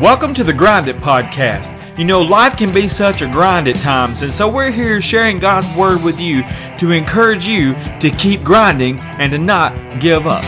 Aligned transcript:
Welcome 0.00 0.34
to 0.34 0.44
the 0.44 0.52
Grind 0.52 0.88
It 0.88 0.98
Podcast. 0.98 1.72
You 1.98 2.04
know, 2.04 2.20
life 2.20 2.58
can 2.58 2.70
be 2.70 2.86
such 2.86 3.22
a 3.22 3.26
grind 3.26 3.66
at 3.66 3.76
times, 3.76 4.20
and 4.20 4.30
so 4.30 4.46
we're 4.46 4.70
here 4.70 5.00
sharing 5.00 5.38
God's 5.38 5.74
Word 5.74 6.02
with 6.02 6.20
you 6.20 6.42
to 6.76 6.90
encourage 6.90 7.46
you 7.46 7.72
to 8.00 8.10
keep 8.10 8.42
grinding 8.44 8.98
and 8.98 9.32
to 9.32 9.38
not 9.38 9.72
give 9.98 10.26
up. 10.26 10.44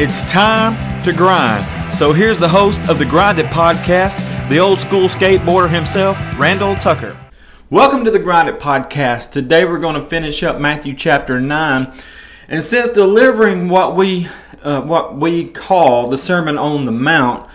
It's 0.00 0.22
time 0.32 0.72
to 1.04 1.12
grind. 1.12 1.66
So 1.98 2.14
here's 2.14 2.38
the 2.38 2.48
host 2.48 2.80
of 2.88 2.98
the 2.98 3.04
Grind 3.04 3.38
It 3.38 3.44
Podcast, 3.48 4.16
the 4.48 4.58
old 4.58 4.78
school 4.78 5.06
skateboarder 5.06 5.68
himself, 5.68 6.16
Randall 6.38 6.76
Tucker. 6.76 7.14
Welcome 7.68 8.06
to 8.06 8.10
the 8.10 8.18
Grind 8.18 8.48
It 8.48 8.58
Podcast. 8.58 9.32
Today 9.32 9.66
we're 9.66 9.80
going 9.80 10.00
to 10.00 10.08
finish 10.08 10.42
up 10.42 10.58
Matthew 10.58 10.94
chapter 10.94 11.42
9. 11.42 11.92
And 12.48 12.62
since 12.62 12.88
delivering 12.88 13.68
what 13.68 13.94
we 13.94 14.28
uh, 14.62 14.82
what 14.82 15.16
we 15.16 15.44
call 15.44 16.08
the 16.08 16.18
Sermon 16.18 16.58
on 16.58 16.84
the 16.84 16.92
Mount, 16.92 17.48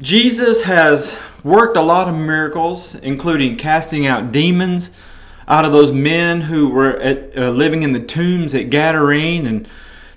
Jesus 0.00 0.62
has 0.62 1.18
worked 1.44 1.76
a 1.76 1.82
lot 1.82 2.08
of 2.08 2.14
miracles, 2.14 2.94
including 2.96 3.56
casting 3.56 4.06
out 4.06 4.32
demons 4.32 4.90
out 5.46 5.64
of 5.64 5.72
those 5.72 5.92
men 5.92 6.42
who 6.42 6.68
were 6.68 6.96
at, 6.98 7.36
uh, 7.36 7.50
living 7.50 7.82
in 7.82 7.92
the 7.92 8.00
tombs 8.00 8.54
at 8.54 8.70
Gadarene, 8.70 9.46
and 9.46 9.68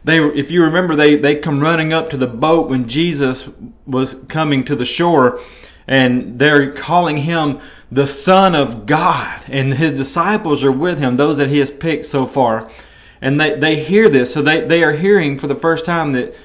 they, 0.04 0.20
if 0.20 0.52
you 0.52 0.62
remember, 0.62 0.96
they 0.96 1.16
they 1.16 1.36
come 1.36 1.60
running 1.60 1.92
up 1.92 2.10
to 2.12 2.18
the 2.18 2.28
boat 2.28 2.70
when 2.70 2.88
Jesus 2.88 3.50
was 3.86 4.16
coming 4.26 4.64
to 4.66 4.76
the 4.76 4.86
shore, 4.86 5.40
and 5.88 6.40
they're 6.40 6.72
calling 6.72 7.18
him 7.18 7.60
the 7.92 8.08
Son 8.08 8.54
of 8.54 8.86
God, 8.86 9.44
and 9.48 9.74
his 9.76 9.94
disciples 9.94 10.64
are 10.64 10.72
with 10.72 11.00
him, 11.00 11.18
those 11.18 11.38
that 11.38 11.50
he 11.50 11.60
has 11.60 11.72
picked 11.72 12.06
so 12.06 12.26
far 12.26 12.70
and 13.24 13.40
they, 13.40 13.58
they 13.58 13.82
hear 13.82 14.10
this. 14.10 14.34
So 14.34 14.42
they, 14.42 14.60
they 14.60 14.84
are 14.84 14.92
hearing 14.92 15.40
for 15.40 15.48
the 15.48 15.56
first 15.56 15.86
time 15.86 16.12
that 16.12 16.36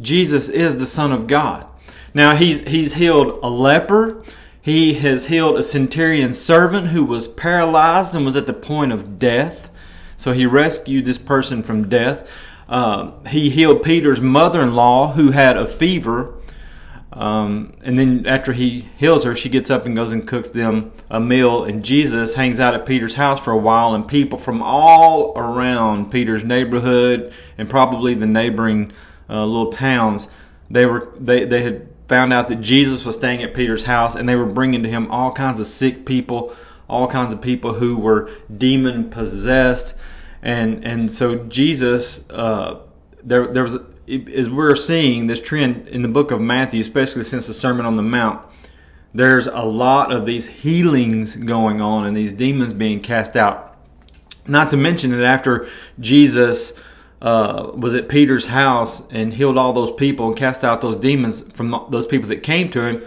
Jesus 0.00 0.48
is 0.48 0.76
the 0.76 0.84
Son 0.84 1.12
of 1.12 1.28
God. 1.28 1.64
Now 2.12 2.34
he's, 2.34 2.60
he's 2.62 2.94
healed 2.94 3.38
a 3.40 3.48
leper. 3.48 4.20
He 4.60 4.94
has 4.94 5.26
healed 5.26 5.56
a 5.56 5.62
centurion 5.62 6.34
servant 6.34 6.88
who 6.88 7.04
was 7.04 7.28
paralyzed 7.28 8.16
and 8.16 8.24
was 8.24 8.36
at 8.36 8.46
the 8.48 8.52
point 8.52 8.90
of 8.90 9.16
death. 9.16 9.70
So 10.16 10.32
he 10.32 10.44
rescued 10.44 11.04
this 11.04 11.18
person 11.18 11.62
from 11.62 11.88
death. 11.88 12.28
Uh, 12.68 13.12
he 13.28 13.48
healed 13.48 13.84
Peter's 13.84 14.20
mother 14.20 14.60
in 14.60 14.74
law 14.74 15.12
who 15.12 15.30
had 15.30 15.56
a 15.56 15.68
fever 15.68 16.34
um, 17.14 17.72
and 17.84 17.96
then 17.96 18.26
after 18.26 18.52
he 18.52 18.88
heals 18.96 19.22
her, 19.22 19.36
she 19.36 19.48
gets 19.48 19.70
up 19.70 19.86
and 19.86 19.94
goes 19.94 20.12
and 20.12 20.26
cooks 20.26 20.50
them 20.50 20.92
a 21.08 21.20
meal. 21.20 21.62
And 21.62 21.84
Jesus 21.84 22.34
hangs 22.34 22.58
out 22.58 22.74
at 22.74 22.84
Peter's 22.84 23.14
house 23.14 23.40
for 23.40 23.52
a 23.52 23.56
while, 23.56 23.94
and 23.94 24.06
people 24.06 24.36
from 24.36 24.60
all 24.62 25.32
around 25.36 26.10
Peter's 26.10 26.44
neighborhood 26.44 27.32
and 27.56 27.70
probably 27.70 28.14
the 28.14 28.26
neighboring 28.26 28.92
uh, 29.30 29.46
little 29.46 29.72
towns, 29.72 30.28
they 30.68 30.86
were 30.86 31.12
they 31.16 31.44
they 31.44 31.62
had 31.62 31.88
found 32.08 32.32
out 32.32 32.48
that 32.48 32.60
Jesus 32.60 33.06
was 33.06 33.14
staying 33.14 33.42
at 33.42 33.54
Peter's 33.54 33.84
house, 33.84 34.16
and 34.16 34.28
they 34.28 34.36
were 34.36 34.44
bringing 34.44 34.82
to 34.82 34.88
him 34.88 35.08
all 35.10 35.32
kinds 35.32 35.60
of 35.60 35.66
sick 35.68 36.04
people, 36.04 36.54
all 36.88 37.06
kinds 37.06 37.32
of 37.32 37.40
people 37.40 37.74
who 37.74 37.96
were 37.96 38.28
demon 38.54 39.08
possessed, 39.08 39.94
and 40.42 40.84
and 40.84 41.12
so 41.12 41.36
Jesus, 41.44 42.28
uh, 42.30 42.80
there 43.22 43.46
there 43.46 43.62
was 43.62 43.78
as 44.08 44.48
we're 44.48 44.76
seeing 44.76 45.26
this 45.26 45.40
trend 45.40 45.88
in 45.88 46.02
the 46.02 46.08
book 46.08 46.30
of 46.30 46.40
Matthew, 46.40 46.80
especially 46.80 47.24
since 47.24 47.46
the 47.46 47.54
Sermon 47.54 47.86
on 47.86 47.96
the 47.96 48.02
Mount, 48.02 48.46
there's 49.14 49.46
a 49.46 49.64
lot 49.64 50.12
of 50.12 50.26
these 50.26 50.46
healings 50.46 51.36
going 51.36 51.80
on 51.80 52.04
and 52.04 52.16
these 52.16 52.32
demons 52.32 52.72
being 52.72 53.00
cast 53.00 53.36
out. 53.36 53.76
Not 54.46 54.70
to 54.72 54.76
mention 54.76 55.10
that 55.12 55.24
after 55.24 55.68
Jesus 56.00 56.74
uh, 57.22 57.70
was 57.74 57.94
at 57.94 58.08
Peter's 58.08 58.46
house 58.46 59.06
and 59.10 59.32
healed 59.32 59.56
all 59.56 59.72
those 59.72 59.92
people 59.92 60.26
and 60.26 60.36
cast 60.36 60.64
out 60.64 60.82
those 60.82 60.96
demons 60.96 61.42
from 61.54 61.86
those 61.88 62.06
people 62.06 62.28
that 62.28 62.42
came 62.42 62.68
to 62.70 62.82
him, 62.82 63.02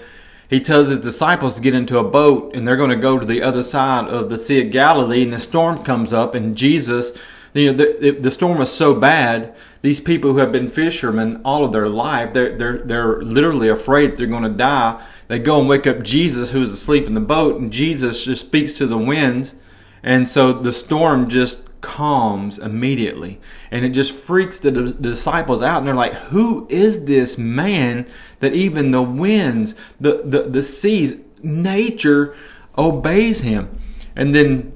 he 0.50 0.61
tells 0.61 0.88
his 0.88 1.00
disciples 1.00 1.55
to 1.55 1.61
get 1.61 1.75
into 1.75 2.00
a 2.00 2.03
boat 2.03 2.55
and 2.55 2.66
they're 2.66 2.77
going 2.77 2.89
to 2.89 2.95
go 2.95 3.19
to 3.19 3.25
the 3.25 3.44
other 3.44 3.61
side 3.61 4.07
of 4.07 4.29
the 4.29 4.38
Sea 4.38 4.66
of 4.66 4.71
Galilee. 4.71 5.23
And 5.23 5.33
the 5.33 5.39
storm 5.39 5.83
comes 5.83 6.13
up, 6.13 6.33
and 6.33 6.55
Jesus, 6.55 7.11
you 7.53 7.71
know, 7.71 7.77
the, 7.77 8.11
the 8.11 8.31
storm 8.31 8.57
was 8.57 8.73
so 8.73 8.95
bad 8.95 9.53
these 9.81 9.99
people 9.99 10.33
who 10.33 10.39
have 10.39 10.51
been 10.51 10.69
fishermen 10.69 11.41
all 11.45 11.63
of 11.63 11.71
their 11.71 11.89
life, 11.89 12.33
they're, 12.33 12.57
they're, 12.57 12.79
they're 12.79 13.21
literally 13.21 13.69
afraid 13.69 14.17
they're 14.17 14.27
going 14.27 14.43
to 14.43 14.49
die. 14.49 15.05
They 15.27 15.39
go 15.39 15.59
and 15.59 15.69
wake 15.69 15.88
up 15.88 16.03
Jesus 16.03 16.51
who's 16.51 16.71
asleep 16.71 17.05
in 17.05 17.13
the 17.13 17.19
boat 17.21 17.59
and 17.59 17.71
Jesus 17.71 18.25
just 18.25 18.45
speaks 18.45 18.73
to 18.73 18.88
the 18.88 18.97
winds. 18.97 19.55
And 20.03 20.27
so 20.27 20.53
the 20.53 20.73
storm 20.73 21.29
just 21.29 21.67
calms 21.81 22.59
immediately. 22.59 23.39
And 23.71 23.85
it 23.85 23.89
just 23.89 24.11
freaks 24.11 24.59
the, 24.59 24.71
the 24.71 24.93
disciples 24.93 25.61
out. 25.61 25.79
And 25.79 25.88
they're 25.88 25.95
like, 25.95 26.13
who 26.13 26.67
is 26.69 27.05
this 27.05 27.38
man 27.38 28.07
that 28.39 28.53
even 28.53 28.91
the 28.91 29.01
winds, 29.01 29.75
the, 29.99 30.21
the, 30.23 30.44
the 30.44 30.63
seas, 30.63 31.19
nature 31.44 32.35
obeys 32.77 33.41
him? 33.41 33.79
And 34.15 34.33
then 34.33 34.73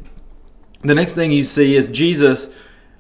the 0.82 0.96
next 0.96 1.14
thing 1.14 1.32
you 1.32 1.46
see 1.46 1.76
is 1.76 1.90
Jesus 1.90 2.54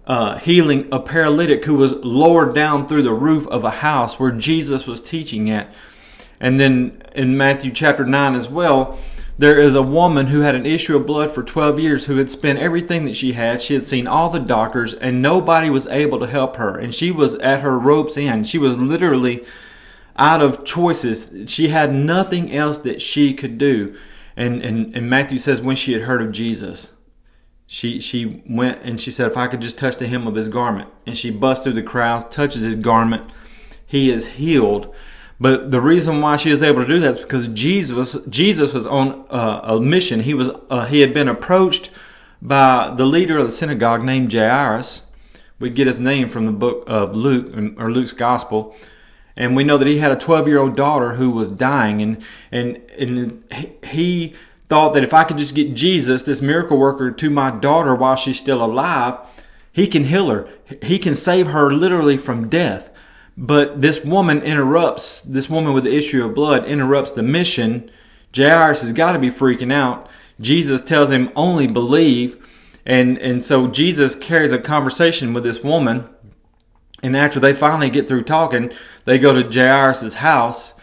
uh, 0.07 0.38
healing 0.39 0.88
a 0.91 1.00
paralytic 1.00 1.66
who 1.66 1.75
was 1.75 1.94
lowered 1.94 2.56
down 2.56 2.88
through 2.88 3.03
the 3.03 3.13
roof 3.13 3.47
of 3.47 3.63
a 3.63 3.69
house 3.69 4.19
where 4.19 4.31
Jesus 4.31 4.88
was 4.88 5.00
teaching 5.00 5.50
at. 5.50 5.72
And 6.39 6.59
then 6.59 7.01
in 7.13 7.38
Matthew 7.38 7.72
chapter 7.72 8.06
9 8.06 8.34
as 8.34 8.50
well, 8.50 8.97
there 9.38 9.59
is 9.59 9.75
a 9.75 9.81
woman 9.81 10.28
who 10.28 10.41
had 10.41 10.56
an 10.56 10.66
issue 10.66 10.95
of 10.95 11.06
blood 11.06 11.34
for 11.34 11.44
12 11.44 11.79
years 11.79 12.06
who 12.06 12.17
had 12.17 12.31
spent 12.31 12.59
everything 12.59 13.06
that 13.06 13.16
she 13.16 13.34
had. 13.34 13.62
She 13.62 13.73
had 13.73 13.85
seen 13.85 14.07
all 14.07 14.29
the 14.29 14.39
doctors 14.39 14.94
and 14.94 15.22
nobody 15.22 15.69
was 15.69 15.88
able 15.88 16.19
to 16.19 16.28
help 16.28 16.57
her. 16.57 16.78
And 16.78 16.94
she 16.94 17.12
was 17.12 17.35
at 17.35 17.62
her 17.62 17.78
rope's 17.78 18.18
end. 18.18 18.47
She 18.47 18.57
was 18.57 18.78
literally 18.78 19.45
out 20.18 20.41
of 20.41 20.66
choices. 20.66 21.50
She 21.50 21.69
had 21.69 21.94
nothing 21.94 22.51
else 22.51 22.79
that 22.79 23.01
she 23.01 23.33
could 23.33 23.57
do. 23.57 23.95
And, 24.35 24.62
and, 24.63 24.95
and 24.95 25.09
Matthew 25.09 25.38
says 25.38 25.62
when 25.62 25.75
she 25.75 25.94
had 25.94 26.03
heard 26.03 26.22
of 26.22 26.31
Jesus 26.31 26.91
she 27.71 28.01
she 28.01 28.43
went 28.49 28.81
and 28.83 28.99
she 28.99 29.11
said, 29.11 29.31
if 29.31 29.37
I 29.37 29.47
could 29.47 29.61
just 29.61 29.77
touch 29.77 29.95
the 29.95 30.05
hem 30.05 30.27
of 30.27 30.35
his 30.35 30.49
garment, 30.49 30.89
and 31.05 31.17
she 31.17 31.31
busts 31.31 31.63
through 31.63 31.71
the 31.71 31.81
crowds, 31.81 32.25
touches 32.25 32.65
his 32.65 32.75
garment, 32.75 33.31
he 33.87 34.11
is 34.11 34.27
healed. 34.27 34.93
But 35.39 35.71
the 35.71 35.79
reason 35.79 36.19
why 36.19 36.35
she 36.35 36.51
is 36.51 36.61
able 36.61 36.81
to 36.81 36.87
do 36.87 36.99
that 36.99 37.11
is 37.11 37.17
because 37.19 37.47
Jesus 37.47 38.17
Jesus 38.27 38.73
was 38.73 38.85
on 38.85 39.25
uh, 39.29 39.61
a 39.63 39.79
mission. 39.79 40.19
He 40.19 40.33
was 40.33 40.49
uh, 40.69 40.85
he 40.87 40.99
had 40.99 41.13
been 41.13 41.29
approached 41.29 41.89
by 42.41 42.93
the 42.93 43.05
leader 43.05 43.37
of 43.37 43.45
the 43.45 43.53
synagogue 43.53 44.03
named 44.03 44.33
Jairus. 44.33 45.03
We 45.57 45.69
get 45.69 45.88
his 45.88 45.97
name 45.97 46.27
from 46.27 46.47
the 46.47 46.51
book 46.51 46.83
of 46.88 47.15
Luke 47.15 47.55
or 47.79 47.89
Luke's 47.89 48.11
gospel. 48.11 48.75
And 49.38 49.55
we 49.55 49.63
know 49.63 49.77
that 49.77 49.88
he 49.88 49.99
had 49.99 50.11
a 50.11 50.17
12 50.17 50.45
year 50.49 50.59
old 50.59 50.75
daughter 50.75 51.13
who 51.13 51.31
was 51.31 51.47
dying 51.47 52.01
and, 52.01 52.21
and, 52.51 52.81
and 52.99 53.43
he 53.85 54.35
thought 54.71 54.93
that 54.93 55.03
if 55.03 55.13
I 55.13 55.25
could 55.25 55.37
just 55.37 55.53
get 55.53 55.75
Jesus, 55.75 56.23
this 56.23 56.41
miracle 56.41 56.77
worker, 56.77 57.11
to 57.11 57.29
my 57.29 57.51
daughter 57.51 57.93
while 57.93 58.15
she's 58.15 58.39
still 58.39 58.63
alive, 58.63 59.19
he 59.73 59.85
can 59.85 60.05
heal 60.05 60.29
her. 60.29 60.47
He 60.81 60.97
can 60.97 61.13
save 61.13 61.47
her 61.47 61.73
literally 61.73 62.15
from 62.15 62.47
death. 62.47 62.89
But 63.35 63.81
this 63.81 64.05
woman 64.05 64.41
interrupts, 64.41 65.19
this 65.19 65.49
woman 65.49 65.73
with 65.73 65.83
the 65.83 65.97
issue 65.97 66.23
of 66.23 66.33
blood 66.33 66.63
interrupts 66.63 67.11
the 67.11 67.21
mission. 67.21 67.91
Jairus 68.33 68.81
has 68.81 68.93
got 68.93 69.11
to 69.11 69.19
be 69.19 69.29
freaking 69.29 69.73
out. 69.73 70.09
Jesus 70.39 70.79
tells 70.79 71.11
him 71.11 71.33
only 71.35 71.67
believe. 71.67 72.38
And, 72.85 73.17
and 73.17 73.43
so 73.43 73.67
Jesus 73.67 74.15
carries 74.15 74.53
a 74.53 74.57
conversation 74.57 75.33
with 75.33 75.43
this 75.43 75.61
woman. 75.61 76.07
And 77.03 77.17
after 77.17 77.41
they 77.41 77.53
finally 77.53 77.89
get 77.89 78.07
through 78.07 78.23
talking, 78.23 78.71
they 79.03 79.19
go 79.19 79.33
to 79.33 79.51
Jairus' 79.51 80.13
house 80.13 80.75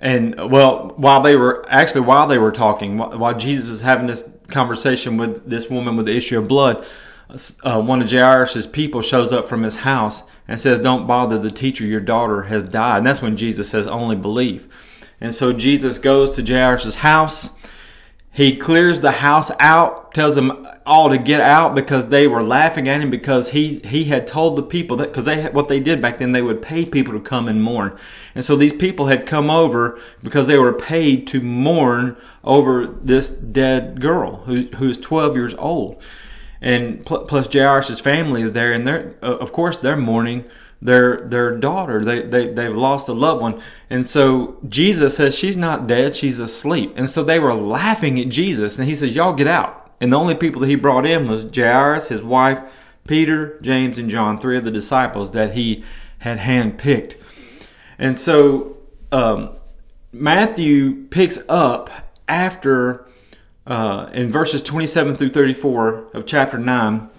and 0.00 0.50
well, 0.50 0.94
while 0.96 1.20
they 1.20 1.36
were 1.36 1.64
actually 1.68 2.00
while 2.00 2.26
they 2.26 2.38
were 2.38 2.52
talking, 2.52 2.96
while 2.96 3.36
Jesus 3.36 3.68
was 3.68 3.80
having 3.82 4.06
this 4.06 4.28
conversation 4.48 5.18
with 5.18 5.48
this 5.48 5.68
woman 5.68 5.96
with 5.96 6.06
the 6.06 6.16
issue 6.16 6.38
of 6.38 6.48
blood, 6.48 6.84
uh, 7.62 7.80
one 7.80 8.00
of 8.00 8.10
Jairus's 8.10 8.66
people 8.66 9.02
shows 9.02 9.32
up 9.32 9.48
from 9.48 9.62
his 9.62 9.76
house 9.76 10.22
and 10.48 10.58
says, 10.58 10.78
"Don't 10.78 11.06
bother 11.06 11.38
the 11.38 11.50
teacher. 11.50 11.84
Your 11.84 12.00
daughter 12.00 12.44
has 12.44 12.64
died." 12.64 12.98
And 12.98 13.06
that's 13.06 13.20
when 13.20 13.36
Jesus 13.36 13.68
says, 13.68 13.86
"Only 13.86 14.16
believe." 14.16 14.66
And 15.20 15.34
so 15.34 15.52
Jesus 15.52 15.98
goes 15.98 16.30
to 16.32 16.42
Jairus's 16.42 16.96
house. 16.96 17.50
He 18.32 18.56
clears 18.56 19.00
the 19.00 19.10
house 19.10 19.50
out, 19.60 20.14
tells 20.14 20.34
them 20.34 20.66
all 20.90 21.08
to 21.08 21.16
get 21.16 21.40
out 21.40 21.72
because 21.72 22.08
they 22.08 22.26
were 22.26 22.42
laughing 22.42 22.88
at 22.88 23.00
him 23.00 23.10
because 23.10 23.50
he, 23.50 23.78
he 23.84 24.04
had 24.06 24.26
told 24.26 24.58
the 24.58 24.62
people 24.62 24.96
that, 24.96 25.08
because 25.08 25.22
they, 25.22 25.44
what 25.44 25.68
they 25.68 25.78
did 25.78 26.02
back 26.02 26.18
then, 26.18 26.32
they 26.32 26.42
would 26.42 26.60
pay 26.60 26.84
people 26.84 27.14
to 27.14 27.20
come 27.20 27.46
and 27.46 27.62
mourn. 27.62 27.96
And 28.34 28.44
so 28.44 28.56
these 28.56 28.72
people 28.72 29.06
had 29.06 29.24
come 29.24 29.50
over 29.50 30.00
because 30.20 30.48
they 30.48 30.58
were 30.58 30.72
paid 30.72 31.28
to 31.28 31.40
mourn 31.40 32.16
over 32.42 32.88
this 32.88 33.30
dead 33.30 34.00
girl 34.00 34.38
who, 34.46 34.62
who's 34.78 34.98
12 34.98 35.36
years 35.36 35.54
old. 35.54 36.02
And 36.60 37.06
plus 37.06 37.48
Jairus' 37.52 38.00
family 38.00 38.42
is 38.42 38.52
there 38.52 38.72
and 38.72 38.84
they're, 38.84 39.14
uh, 39.22 39.36
of 39.36 39.52
course, 39.52 39.76
they're 39.76 39.96
mourning 39.96 40.44
their 40.82 41.28
their 41.28 41.56
daughter. 41.56 42.04
They, 42.04 42.22
they 42.22 42.52
they've 42.52 42.76
lost 42.76 43.08
a 43.08 43.12
loved 43.12 43.42
one. 43.42 43.62
And 43.88 44.06
so 44.06 44.58
Jesus 44.66 45.16
says 45.16 45.38
she's 45.38 45.56
not 45.56 45.86
dead, 45.86 46.16
she's 46.16 46.38
asleep. 46.38 46.94
And 46.96 47.08
so 47.08 47.22
they 47.22 47.38
were 47.38 47.54
laughing 47.54 48.18
at 48.18 48.28
Jesus 48.28 48.78
and 48.78 48.88
he 48.88 48.96
says, 48.96 49.14
Y'all 49.14 49.34
get 49.34 49.46
out. 49.46 49.79
And 50.00 50.12
the 50.12 50.18
only 50.18 50.34
people 50.34 50.60
that 50.62 50.68
he 50.68 50.76
brought 50.76 51.04
in 51.04 51.28
was 51.28 51.46
Jairus, 51.54 52.08
his 52.08 52.22
wife, 52.22 52.60
Peter, 53.06 53.58
James, 53.60 53.98
and 53.98 54.08
John, 54.08 54.40
three 54.40 54.56
of 54.56 54.64
the 54.64 54.70
disciples 54.70 55.32
that 55.32 55.54
he 55.54 55.84
had 56.18 56.38
handpicked. 56.38 57.16
And 57.98 58.16
so 58.16 58.78
um, 59.12 59.50
Matthew 60.12 61.06
picks 61.08 61.38
up 61.48 61.90
after 62.28 63.06
uh, 63.66 64.08
in 64.12 64.30
verses 64.30 64.62
27 64.62 65.16
through 65.16 65.30
34 65.30 66.08
of 66.14 66.26
chapter 66.26 66.58
9. 66.58 67.10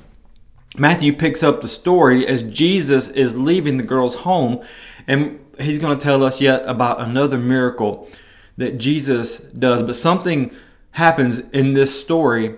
Matthew 0.78 1.14
picks 1.14 1.44
up 1.44 1.62
the 1.62 1.68
story 1.68 2.26
as 2.26 2.44
Jesus 2.44 3.10
is 3.10 3.36
leaving 3.36 3.78
the 3.78 3.84
girl's 3.84 4.16
home, 4.16 4.64
and 5.06 5.40
he's 5.60 5.80
going 5.80 5.98
to 5.98 6.04
tell 6.04 6.24
us 6.24 6.42
yet 6.42 6.64
about 6.66 7.02
another 7.02 7.38
miracle 7.38 8.10
that 8.58 8.78
Jesus 8.78 9.38
does. 9.40 9.84
But 9.84 9.96
something 9.96 10.56
happens 10.92 11.40
in 11.40 11.74
this 11.74 12.00
story 12.00 12.56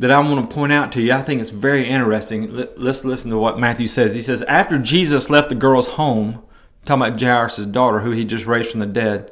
that 0.00 0.10
I 0.10 0.18
want 0.18 0.48
to 0.48 0.54
point 0.54 0.72
out 0.72 0.92
to 0.92 1.02
you. 1.02 1.12
I 1.12 1.20
think 1.20 1.42
it's 1.42 1.50
very 1.50 1.86
interesting. 1.86 2.66
Let's 2.76 3.04
listen 3.04 3.30
to 3.30 3.36
what 3.36 3.58
Matthew 3.58 3.86
says. 3.86 4.14
He 4.14 4.22
says, 4.22 4.40
After 4.42 4.78
Jesus 4.78 5.28
left 5.28 5.50
the 5.50 5.54
girl's 5.54 5.88
home, 5.88 6.42
talking 6.86 7.02
about 7.02 7.20
Jairus' 7.20 7.66
daughter, 7.66 8.00
who 8.00 8.12
he 8.12 8.24
just 8.24 8.46
raised 8.46 8.70
from 8.70 8.80
the 8.80 8.86
dead, 8.86 9.30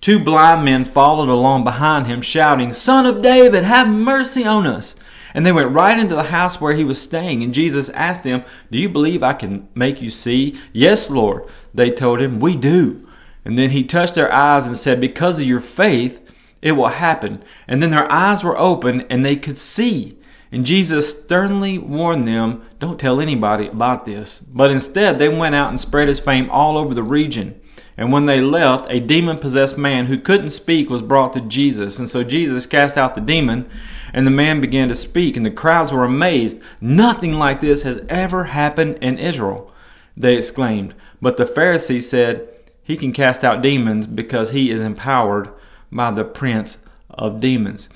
two 0.00 0.18
blind 0.18 0.64
men 0.64 0.86
followed 0.86 1.28
along 1.28 1.64
behind 1.64 2.06
him, 2.06 2.22
shouting, 2.22 2.72
Son 2.72 3.04
of 3.04 3.20
David, 3.20 3.64
have 3.64 3.88
mercy 3.88 4.42
on 4.42 4.66
us. 4.66 4.96
And 5.34 5.44
they 5.44 5.52
went 5.52 5.72
right 5.72 5.98
into 5.98 6.14
the 6.14 6.22
house 6.24 6.62
where 6.62 6.72
he 6.72 6.84
was 6.84 6.98
staying. 6.98 7.42
And 7.42 7.52
Jesus 7.52 7.90
asked 7.90 8.24
them, 8.24 8.42
Do 8.70 8.78
you 8.78 8.88
believe 8.88 9.22
I 9.22 9.34
can 9.34 9.68
make 9.74 10.00
you 10.00 10.10
see? 10.10 10.58
Yes, 10.72 11.10
Lord. 11.10 11.44
They 11.74 11.90
told 11.90 12.22
him, 12.22 12.40
We 12.40 12.56
do. 12.56 13.06
And 13.44 13.58
then 13.58 13.68
he 13.68 13.84
touched 13.84 14.14
their 14.14 14.32
eyes 14.32 14.66
and 14.66 14.78
said, 14.78 14.98
Because 14.98 15.38
of 15.38 15.46
your 15.46 15.60
faith, 15.60 16.26
it 16.62 16.72
will 16.72 16.88
happen. 16.88 17.42
And 17.68 17.82
then 17.82 17.90
their 17.90 18.10
eyes 18.10 18.42
were 18.42 18.58
opened 18.58 19.06
and 19.10 19.24
they 19.24 19.36
could 19.36 19.58
see. 19.58 20.18
And 20.52 20.64
Jesus 20.64 21.20
sternly 21.20 21.76
warned 21.76 22.26
them, 22.26 22.62
don't 22.78 23.00
tell 23.00 23.20
anybody 23.20 23.66
about 23.66 24.06
this. 24.06 24.40
But 24.40 24.70
instead, 24.70 25.18
they 25.18 25.28
went 25.28 25.54
out 25.54 25.70
and 25.70 25.80
spread 25.80 26.08
his 26.08 26.20
fame 26.20 26.48
all 26.50 26.78
over 26.78 26.94
the 26.94 27.02
region. 27.02 27.60
And 27.96 28.12
when 28.12 28.26
they 28.26 28.40
left, 28.40 28.90
a 28.90 29.00
demon 29.00 29.38
possessed 29.38 29.78
man 29.78 30.06
who 30.06 30.18
couldn't 30.18 30.50
speak 30.50 30.90
was 30.90 31.02
brought 31.02 31.32
to 31.32 31.40
Jesus. 31.40 31.98
And 31.98 32.08
so 32.08 32.22
Jesus 32.22 32.66
cast 32.66 32.98
out 32.98 33.14
the 33.14 33.20
demon, 33.20 33.68
and 34.12 34.26
the 34.26 34.30
man 34.30 34.60
began 34.60 34.88
to 34.88 34.94
speak, 34.94 35.36
and 35.36 35.46
the 35.46 35.50
crowds 35.50 35.92
were 35.92 36.04
amazed. 36.04 36.60
Nothing 36.80 37.34
like 37.34 37.60
this 37.60 37.82
has 37.84 38.02
ever 38.08 38.44
happened 38.44 38.98
in 39.00 39.18
Israel, 39.18 39.72
they 40.16 40.36
exclaimed. 40.36 40.94
But 41.22 41.38
the 41.38 41.46
Pharisees 41.46 42.08
said, 42.08 42.48
He 42.82 42.96
can 42.96 43.12
cast 43.12 43.42
out 43.42 43.62
demons 43.62 44.06
because 44.06 44.50
he 44.50 44.70
is 44.70 44.82
empowered 44.82 45.50
by 45.96 46.10
the 46.10 46.24
prince 46.24 46.78
of 47.10 47.40
demons. 47.40 47.88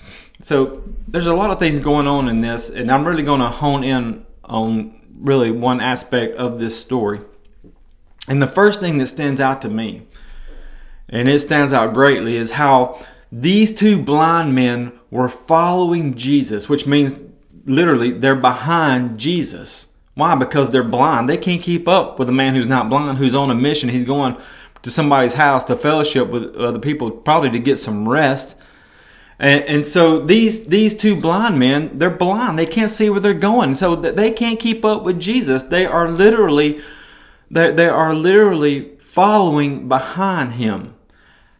So 0.42 0.82
there's 1.06 1.26
a 1.26 1.34
lot 1.34 1.50
of 1.50 1.58
things 1.58 1.80
going 1.80 2.06
on 2.06 2.28
in 2.28 2.40
this, 2.40 2.70
and 2.70 2.90
I'm 2.90 3.06
really 3.06 3.22
going 3.22 3.40
to 3.40 3.48
hone 3.48 3.84
in 3.84 4.24
on 4.44 5.00
really 5.18 5.50
one 5.50 5.80
aspect 5.80 6.36
of 6.36 6.58
this 6.58 6.78
story. 6.78 7.20
And 8.26 8.40
the 8.40 8.46
first 8.46 8.80
thing 8.80 8.98
that 8.98 9.06
stands 9.06 9.40
out 9.40 9.60
to 9.62 9.68
me, 9.68 10.06
and 11.08 11.28
it 11.28 11.40
stands 11.40 11.72
out 11.72 11.92
greatly, 11.92 12.36
is 12.36 12.52
how 12.52 13.04
these 13.30 13.74
two 13.74 14.00
blind 14.00 14.54
men 14.54 14.92
were 15.10 15.28
following 15.28 16.14
Jesus, 16.14 16.68
which 16.68 16.86
means 16.86 17.14
literally 17.66 18.12
they're 18.12 18.34
behind 18.34 19.18
Jesus. 19.18 19.88
Why? 20.14 20.34
Because 20.34 20.70
they're 20.70 20.82
blind. 20.82 21.28
They 21.28 21.36
can't 21.36 21.62
keep 21.62 21.86
up 21.86 22.18
with 22.18 22.28
a 22.28 22.32
man 22.32 22.54
who's 22.54 22.66
not 22.66 22.88
blind, 22.88 23.18
who's 23.18 23.34
on 23.34 23.50
a 23.50 23.54
mission. 23.54 23.88
He's 23.88 24.04
going 24.04 24.36
to 24.82 24.90
somebody's 24.90 25.34
house 25.34 25.64
to 25.64 25.76
fellowship 25.76 26.28
with 26.28 26.56
other 26.56 26.78
people, 26.78 27.10
probably 27.10 27.50
to 27.50 27.58
get 27.58 27.76
some 27.78 28.08
rest. 28.08 28.56
And, 29.38 29.64
and 29.64 29.86
so 29.86 30.20
these 30.20 30.66
these 30.66 30.94
two 30.94 31.16
blind 31.16 31.58
men, 31.58 31.98
they're 31.98 32.10
blind. 32.10 32.58
They 32.58 32.66
can't 32.66 32.90
see 32.90 33.08
where 33.08 33.20
they're 33.20 33.34
going. 33.34 33.74
So 33.74 33.96
they 33.96 34.30
can't 34.30 34.60
keep 34.60 34.84
up 34.84 35.02
with 35.02 35.18
Jesus. 35.18 35.62
They 35.62 35.86
are 35.86 36.10
literally 36.10 36.82
they, 37.50 37.72
they 37.72 37.88
are 37.88 38.14
literally 38.14 38.96
following 38.98 39.88
behind 39.88 40.52
him. 40.52 40.94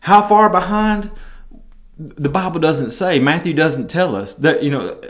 How 0.00 0.26
far 0.26 0.48
behind? 0.50 1.10
The 2.00 2.30
Bible 2.30 2.60
doesn't 2.60 2.92
say. 2.92 3.18
Matthew 3.18 3.52
doesn't 3.52 3.88
tell 3.88 4.16
us 4.16 4.32
that. 4.34 4.62
You 4.62 4.70
know, 4.70 5.00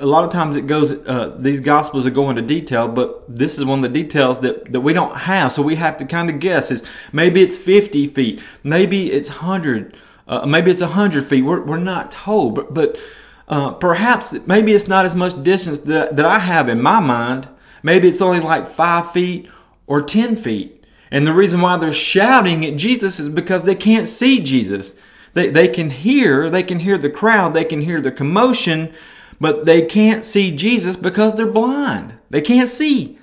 a 0.00 0.06
lot 0.06 0.24
of 0.24 0.30
times 0.30 0.56
it 0.56 0.66
goes. 0.66 0.92
Uh, 0.92 1.36
these 1.38 1.60
gospels 1.60 2.06
are 2.06 2.10
going 2.10 2.36
into 2.36 2.42
detail, 2.42 2.88
but 2.88 3.24
this 3.28 3.56
is 3.56 3.64
one 3.64 3.78
of 3.78 3.82
the 3.82 4.02
details 4.02 4.40
that 4.40 4.72
that 4.72 4.80
we 4.80 4.92
don't 4.92 5.16
have. 5.16 5.52
So 5.52 5.62
we 5.62 5.76
have 5.76 5.96
to 5.98 6.04
kind 6.04 6.28
of 6.28 6.40
guess. 6.40 6.72
Is 6.72 6.82
maybe 7.12 7.40
it's 7.40 7.56
fifty 7.56 8.08
feet, 8.08 8.40
maybe 8.64 9.12
it's 9.12 9.28
hundred, 9.28 9.96
uh, 10.26 10.44
maybe 10.44 10.72
it's 10.72 10.82
hundred 10.82 11.24
feet. 11.26 11.42
We're 11.42 11.62
we're 11.62 11.76
not 11.76 12.10
told, 12.10 12.56
but 12.56 12.74
but 12.74 12.98
uh, 13.46 13.72
perhaps 13.72 14.32
maybe 14.46 14.72
it's 14.72 14.88
not 14.88 15.04
as 15.04 15.14
much 15.14 15.40
distance 15.44 15.78
that 15.80 16.16
that 16.16 16.26
I 16.26 16.40
have 16.40 16.68
in 16.68 16.82
my 16.82 16.98
mind. 16.98 17.48
Maybe 17.84 18.08
it's 18.08 18.20
only 18.20 18.40
like 18.40 18.68
five 18.68 19.12
feet 19.12 19.48
or 19.86 20.02
ten 20.02 20.34
feet. 20.34 20.84
And 21.12 21.26
the 21.26 21.32
reason 21.32 21.60
why 21.60 21.76
they're 21.76 21.92
shouting 21.92 22.64
at 22.64 22.76
Jesus 22.76 23.20
is 23.20 23.28
because 23.28 23.62
they 23.62 23.74
can't 23.74 24.08
see 24.08 24.40
Jesus. 24.40 24.94
They, 25.34 25.50
they 25.50 25.68
can 25.68 25.90
hear, 25.90 26.50
they 26.50 26.62
can 26.62 26.80
hear 26.80 26.98
the 26.98 27.10
crowd, 27.10 27.54
they 27.54 27.64
can 27.64 27.82
hear 27.82 28.00
the 28.00 28.12
commotion, 28.12 28.92
but 29.40 29.64
they 29.64 29.86
can't 29.86 30.24
see 30.24 30.54
Jesus 30.54 30.96
because 30.96 31.34
they're 31.34 31.46
blind. 31.46 32.14
They 32.30 32.40
can't 32.40 32.68
see. 32.68 33.18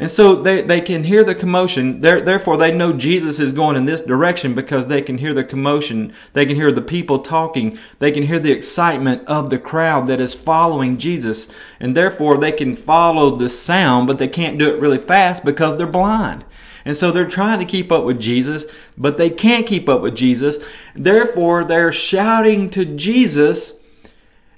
And 0.00 0.10
so 0.10 0.34
they, 0.34 0.62
they 0.62 0.80
can 0.80 1.04
hear 1.04 1.22
the 1.22 1.34
commotion. 1.34 2.00
They're, 2.00 2.22
therefore, 2.22 2.56
they 2.56 2.72
know 2.72 2.94
Jesus 2.94 3.38
is 3.38 3.52
going 3.52 3.76
in 3.76 3.84
this 3.84 4.00
direction 4.00 4.54
because 4.54 4.86
they 4.86 5.02
can 5.02 5.18
hear 5.18 5.34
the 5.34 5.44
commotion. 5.44 6.14
They 6.32 6.46
can 6.46 6.56
hear 6.56 6.72
the 6.72 6.80
people 6.80 7.18
talking. 7.18 7.78
They 7.98 8.10
can 8.10 8.22
hear 8.22 8.38
the 8.38 8.50
excitement 8.50 9.28
of 9.28 9.50
the 9.50 9.58
crowd 9.58 10.06
that 10.06 10.18
is 10.18 10.34
following 10.34 10.96
Jesus. 10.96 11.52
And 11.78 11.94
therefore, 11.94 12.38
they 12.38 12.50
can 12.50 12.76
follow 12.76 13.36
the 13.36 13.50
sound, 13.50 14.06
but 14.06 14.18
they 14.18 14.26
can't 14.26 14.58
do 14.58 14.74
it 14.74 14.80
really 14.80 14.96
fast 14.96 15.44
because 15.44 15.76
they're 15.76 15.86
blind. 15.86 16.46
And 16.84 16.96
so 16.96 17.10
they're 17.10 17.28
trying 17.28 17.58
to 17.58 17.64
keep 17.64 17.92
up 17.92 18.04
with 18.04 18.20
Jesus, 18.20 18.66
but 18.96 19.16
they 19.16 19.30
can't 19.30 19.66
keep 19.66 19.88
up 19.88 20.00
with 20.00 20.14
Jesus. 20.14 20.58
Therefore, 20.94 21.64
they're 21.64 21.92
shouting 21.92 22.70
to 22.70 22.84
Jesus 22.84 23.78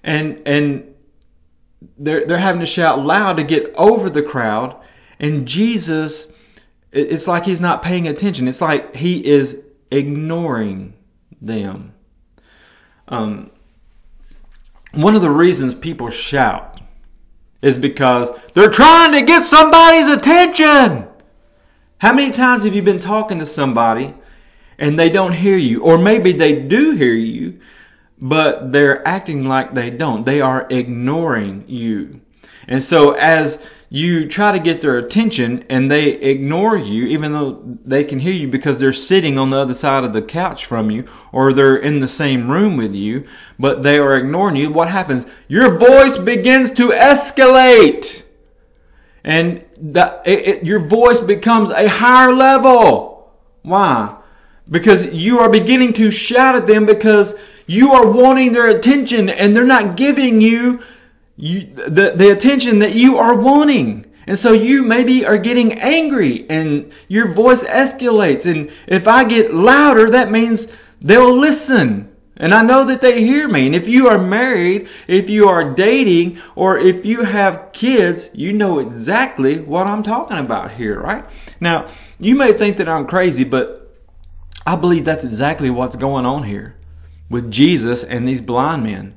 and, 0.04 0.40
and 0.46 0.94
they're, 1.98 2.24
they're 2.24 2.38
having 2.38 2.60
to 2.60 2.66
shout 2.66 3.00
loud 3.00 3.36
to 3.36 3.44
get 3.44 3.72
over 3.76 4.08
the 4.08 4.22
crowd. 4.22 4.76
And 5.18 5.46
Jesus, 5.46 6.32
it's 6.90 7.26
like 7.26 7.44
he's 7.44 7.60
not 7.60 7.82
paying 7.82 8.06
attention. 8.06 8.48
It's 8.48 8.60
like 8.60 8.96
he 8.96 9.24
is 9.24 9.64
ignoring 9.90 10.94
them. 11.40 11.94
Um, 13.08 13.50
one 14.92 15.14
of 15.14 15.22
the 15.22 15.30
reasons 15.30 15.74
people 15.74 16.10
shout 16.10 16.80
is 17.62 17.76
because 17.76 18.30
they're 18.54 18.70
trying 18.70 19.12
to 19.12 19.22
get 19.22 19.42
somebody's 19.42 20.08
attention. 20.08 21.08
How 22.02 22.12
many 22.12 22.32
times 22.32 22.64
have 22.64 22.74
you 22.74 22.82
been 22.82 22.98
talking 22.98 23.38
to 23.38 23.46
somebody 23.46 24.12
and 24.76 24.98
they 24.98 25.08
don't 25.08 25.34
hear 25.34 25.56
you? 25.56 25.84
Or 25.84 25.96
maybe 25.96 26.32
they 26.32 26.60
do 26.60 26.96
hear 26.96 27.14
you, 27.14 27.60
but 28.18 28.72
they're 28.72 29.06
acting 29.06 29.44
like 29.44 29.74
they 29.74 29.88
don't. 29.88 30.26
They 30.26 30.40
are 30.40 30.66
ignoring 30.68 31.62
you. 31.68 32.20
And 32.66 32.82
so 32.82 33.12
as 33.12 33.64
you 33.88 34.26
try 34.26 34.50
to 34.50 34.58
get 34.58 34.80
their 34.80 34.98
attention 34.98 35.64
and 35.70 35.92
they 35.92 36.14
ignore 36.14 36.76
you, 36.76 37.04
even 37.04 37.30
though 37.30 37.62
they 37.84 38.02
can 38.02 38.18
hear 38.18 38.32
you 38.32 38.48
because 38.48 38.78
they're 38.78 38.92
sitting 38.92 39.38
on 39.38 39.50
the 39.50 39.58
other 39.58 39.72
side 39.72 40.02
of 40.02 40.12
the 40.12 40.22
couch 40.22 40.66
from 40.66 40.90
you 40.90 41.06
or 41.30 41.52
they're 41.52 41.76
in 41.76 42.00
the 42.00 42.08
same 42.08 42.50
room 42.50 42.76
with 42.76 42.96
you, 42.96 43.24
but 43.60 43.84
they 43.84 43.96
are 43.96 44.16
ignoring 44.16 44.56
you, 44.56 44.72
what 44.72 44.88
happens? 44.88 45.24
Your 45.46 45.78
voice 45.78 46.18
begins 46.18 46.72
to 46.72 46.88
escalate. 46.88 48.24
And 49.22 49.64
that 49.82 50.22
it, 50.24 50.46
it, 50.46 50.64
your 50.64 50.78
voice 50.78 51.20
becomes 51.20 51.70
a 51.70 51.88
higher 51.88 52.32
level. 52.32 53.32
Why? 53.62 54.16
Because 54.70 55.12
you 55.12 55.40
are 55.40 55.50
beginning 55.50 55.92
to 55.94 56.10
shout 56.12 56.54
at 56.54 56.68
them 56.68 56.86
because 56.86 57.34
you 57.66 57.92
are 57.92 58.08
wanting 58.08 58.52
their 58.52 58.68
attention 58.68 59.28
and 59.28 59.56
they're 59.56 59.64
not 59.64 59.96
giving 59.96 60.40
you, 60.40 60.82
you 61.36 61.66
the, 61.74 62.12
the 62.14 62.30
attention 62.30 62.78
that 62.78 62.94
you 62.94 63.16
are 63.16 63.36
wanting. 63.36 64.06
And 64.24 64.38
so 64.38 64.52
you 64.52 64.84
maybe 64.84 65.26
are 65.26 65.38
getting 65.38 65.72
angry 65.80 66.48
and 66.48 66.92
your 67.08 67.32
voice 67.32 67.64
escalates. 67.64 68.46
And 68.46 68.70
if 68.86 69.08
I 69.08 69.24
get 69.24 69.52
louder, 69.52 70.10
that 70.10 70.30
means 70.30 70.68
they'll 71.00 71.36
listen. 71.36 72.11
And 72.42 72.52
I 72.52 72.62
know 72.62 72.84
that 72.84 73.00
they 73.00 73.22
hear 73.22 73.46
me. 73.46 73.66
And 73.66 73.74
if 73.74 73.86
you 73.86 74.08
are 74.08 74.18
married, 74.18 74.88
if 75.06 75.30
you 75.30 75.48
are 75.48 75.72
dating, 75.72 76.42
or 76.56 76.76
if 76.76 77.06
you 77.06 77.22
have 77.22 77.70
kids, 77.72 78.30
you 78.34 78.52
know 78.52 78.80
exactly 78.80 79.60
what 79.60 79.86
I'm 79.86 80.02
talking 80.02 80.38
about 80.38 80.72
here, 80.72 81.00
right? 81.00 81.24
Now, 81.60 81.86
you 82.18 82.34
may 82.34 82.52
think 82.52 82.78
that 82.78 82.88
I'm 82.88 83.06
crazy, 83.06 83.44
but 83.44 83.96
I 84.66 84.74
believe 84.74 85.04
that's 85.04 85.24
exactly 85.24 85.70
what's 85.70 85.94
going 85.94 86.26
on 86.26 86.42
here 86.42 86.74
with 87.30 87.48
Jesus 87.48 88.02
and 88.02 88.26
these 88.26 88.40
blind 88.40 88.82
men. 88.82 89.14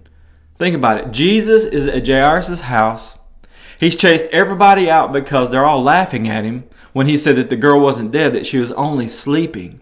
Think 0.59 0.75
about 0.75 0.99
it. 0.99 1.11
Jesus 1.11 1.63
is 1.65 1.87
at 1.87 2.07
Jairus' 2.07 2.61
house. 2.61 3.17
He's 3.79 3.95
chased 3.95 4.25
everybody 4.25 4.87
out 4.87 5.11
because 5.11 5.49
they're 5.49 5.65
all 5.65 5.81
laughing 5.81 6.29
at 6.29 6.45
him 6.45 6.65
when 6.93 7.07
he 7.07 7.17
said 7.17 7.37
that 7.37 7.49
the 7.49 7.57
girl 7.57 7.81
wasn't 7.81 8.11
dead, 8.11 8.33
that 8.33 8.45
she 8.45 8.59
was 8.59 8.71
only 8.73 9.07
sleeping. 9.07 9.81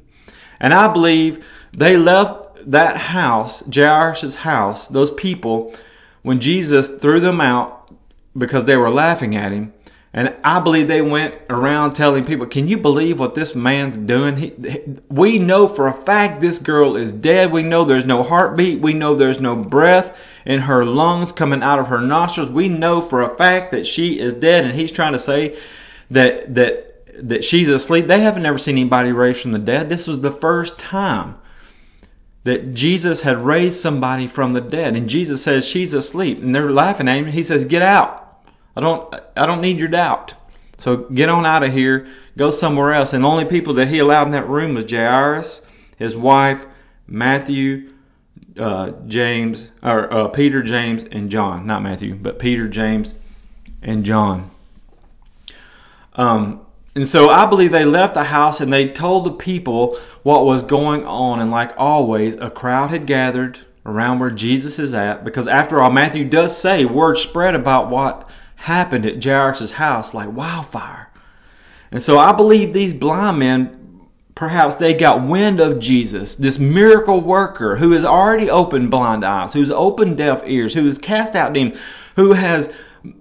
And 0.62 0.74
I 0.74 0.92
believe 0.92 1.46
they 1.74 1.98
left 1.98 2.43
that 2.66 2.98
house, 2.98 3.64
Jairus' 3.74 4.36
house, 4.36 4.88
those 4.88 5.12
people, 5.12 5.74
when 6.22 6.40
Jesus 6.40 6.88
threw 6.88 7.20
them 7.20 7.42
out 7.42 7.92
because 8.38 8.66
they 8.66 8.78
were 8.78 8.90
laughing 8.90 9.36
at 9.36 9.52
him, 9.52 9.74
And 10.16 10.36
I 10.44 10.60
believe 10.60 10.88
they 10.88 11.02
went 11.02 11.34
around 11.50 11.94
telling 11.94 12.24
people, 12.24 12.46
can 12.46 12.68
you 12.68 12.78
believe 12.78 13.20
what 13.20 13.34
this 13.34 13.56
man's 13.56 13.98
doing? 13.98 14.38
He, 14.38 14.54
we 15.10 15.40
know 15.40 15.68
for 15.68 15.88
a 15.88 15.94
fact 15.94 16.40
this 16.40 16.60
girl 16.60 16.96
is 16.96 17.12
dead. 17.12 17.52
We 17.52 17.64
know 17.64 17.84
there's 17.84 18.06
no 18.06 18.22
heartbeat. 18.22 18.80
We 18.80 18.94
know 18.94 19.16
there's 19.16 19.40
no 19.40 19.56
breath 19.56 20.16
in 20.46 20.62
her 20.62 20.86
lungs 20.86 21.32
coming 21.32 21.64
out 21.64 21.80
of 21.80 21.88
her 21.88 22.00
nostrils. 22.00 22.50
We 22.52 22.70
know 22.70 23.02
for 23.02 23.24
a 23.24 23.36
fact 23.36 23.72
that 23.72 23.88
she 23.88 24.20
is 24.20 24.36
dead. 24.36 24.64
And 24.66 24.76
he's 24.76 24.92
trying 24.92 25.14
to 25.14 25.20
say 25.20 25.58
that, 26.12 26.54
that, 26.54 27.28
that 27.28 27.44
she's 27.44 27.68
asleep. 27.68 28.06
They 28.06 28.22
haven't 28.22 28.44
never 28.44 28.60
seen 28.60 28.78
anybody 28.78 29.12
raised 29.12 29.42
from 29.42 29.52
the 29.52 29.60
dead. 29.60 29.90
This 29.90 30.06
was 30.06 30.22
the 30.22 30.32
first 30.32 30.78
time 30.78 31.40
that 32.44 32.74
Jesus 32.74 33.22
had 33.22 33.38
raised 33.38 33.80
somebody 33.80 34.28
from 34.28 34.54
the 34.54 34.62
dead. 34.62 34.96
And 34.96 35.10
Jesus 35.10 35.44
says 35.44 35.68
she's 35.68 35.94
asleep. 35.94 36.42
And 36.42 36.54
they're 36.54 36.72
laughing 36.72 37.08
at 37.08 37.18
him. 37.18 37.28
He 37.28 37.44
says, 37.44 37.66
get 37.66 37.82
out. 37.82 38.20
I 38.76 38.82
don't 38.82 39.14
I 39.38 39.46
don't 39.46 39.62
need 39.62 39.80
your 39.80 39.88
doubt. 39.88 40.34
So 40.78 40.98
get 40.98 41.30
on 41.30 41.46
out 41.46 41.64
of 41.64 41.72
here, 41.72 42.08
go 42.36 42.52
somewhere 42.52 42.94
else. 42.94 43.14
And 43.14 43.24
the 43.24 43.28
only 43.30 43.46
people 43.46 43.74
that 43.76 43.88
he 43.88 44.00
allowed 44.00 44.26
in 44.26 44.32
that 44.32 44.50
room 44.50 44.74
was 44.74 44.90
Jairus, 44.90 45.62
his 45.98 46.16
wife, 46.16 46.66
Matthew, 47.08 47.94
uh, 48.58 48.92
James, 49.06 49.70
or 49.82 50.12
uh, 50.12 50.28
Peter, 50.30 50.64
James, 50.64 51.04
and 51.04 51.30
John. 51.30 51.66
Not 51.68 51.84
Matthew, 51.84 52.16
but 52.16 52.40
Peter, 52.40 52.68
James, 52.68 53.14
and 53.82 54.04
John. 54.04 54.50
Um, 56.16 56.66
and 56.96 57.08
so 57.08 57.30
I 57.30 57.48
believe 57.48 57.72
they 57.72 57.86
left 57.86 58.14
the 58.14 58.26
house 58.26 58.62
and 58.62 58.72
they 58.72 58.88
told 58.88 59.26
the 59.26 59.32
people 59.32 60.00
what 60.22 60.46
was 60.46 60.62
going 60.62 61.06
on. 61.06 61.40
And 61.40 61.50
like 61.50 61.74
always, 61.76 62.36
a 62.36 62.52
crowd 62.52 62.92
had 62.92 63.08
gathered 63.08 63.60
around 63.86 64.20
where 64.20 64.30
Jesus 64.30 64.78
is 64.78 64.94
at. 64.94 65.24
Because 65.26 65.48
after 65.48 65.82
all, 65.82 65.92
Matthew 65.92 66.24
does 66.24 66.56
say 66.56 66.86
word 66.86 67.18
spread 67.18 67.56
about 67.56 67.90
what 67.90 68.30
happened 68.58 69.06
at 69.06 69.24
Jairus' 69.24 69.72
house 69.72 70.14
like 70.14 70.32
wildfire. 70.32 71.10
And 71.92 72.02
so 72.02 72.20
I 72.20 72.32
believe 72.32 72.74
these 72.74 72.94
blind 72.94 73.40
men, 73.40 74.08
perhaps 74.36 74.76
they 74.76 74.94
got 74.94 75.28
wind 75.28 75.60
of 75.60 75.80
Jesus, 75.80 76.36
this 76.36 76.60
miracle 76.60 77.22
worker 77.22 77.78
who 77.78 77.92
has 77.92 78.06
already 78.06 78.50
opened 78.52 78.92
blind 78.92 79.24
eyes, 79.24 79.54
who's 79.54 79.72
opened 79.72 80.18
deaf 80.18 80.44
ears, 80.46 80.76
who 80.76 80.86
has 80.86 81.00
cast 81.00 81.36
out 81.36 81.54
demons, 81.54 81.80
who 82.16 82.34
has 82.34 82.72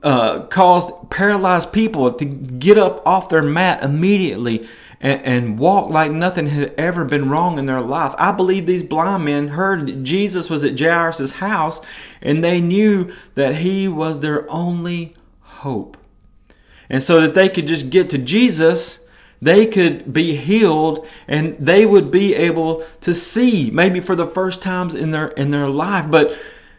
uh, 0.03 0.41
caused 0.47 0.91
paralyzed 1.11 1.73
people 1.73 2.13
to 2.13 2.25
get 2.25 2.79
up 2.79 3.05
off 3.07 3.29
their 3.29 3.43
mat 3.43 3.83
immediately 3.83 4.69
and, 5.01 5.23
and 5.23 5.59
walk 5.59 5.91
like 5.91 6.13
nothing 6.13 6.47
had 6.47 6.73
ever 6.79 7.05
been 7.05 7.29
wrong 7.29 7.59
in 7.59 7.67
their 7.67 7.81
life. 7.81 8.15
I 8.19 8.33
believe 8.33 8.67
these 8.67 8.85
blind 8.85 9.25
men 9.25 9.49
heard 9.49 10.05
Jesus 10.05 10.49
was 10.49 10.65
at 10.65 10.79
Jairus' 10.79 11.33
house 11.33 11.81
and 12.23 12.43
they 12.43 12.61
knew 12.61 13.13
that 13.35 13.57
he 13.57 13.89
was 13.89 14.21
their 14.21 14.49
only 14.51 15.15
hope. 15.41 15.97
And 16.89 17.03
so 17.03 17.21
that 17.21 17.35
they 17.35 17.49
could 17.49 17.67
just 17.67 17.91
get 17.91 18.11
to 18.11 18.19
Jesus, 18.19 19.01
they 19.41 19.67
could 19.67 20.13
be 20.13 20.37
healed 20.37 21.07
and 21.27 21.57
they 21.59 21.85
would 21.85 22.11
be 22.11 22.35
able 22.37 22.85
to 23.01 23.13
see 23.13 23.71
maybe 23.73 23.99
for 23.99 24.15
the 24.15 24.27
first 24.27 24.63
times 24.63 24.95
in 24.95 25.11
their 25.11 25.29
in 25.29 25.51
their 25.51 25.69
life. 25.69 26.09
But 26.09 26.37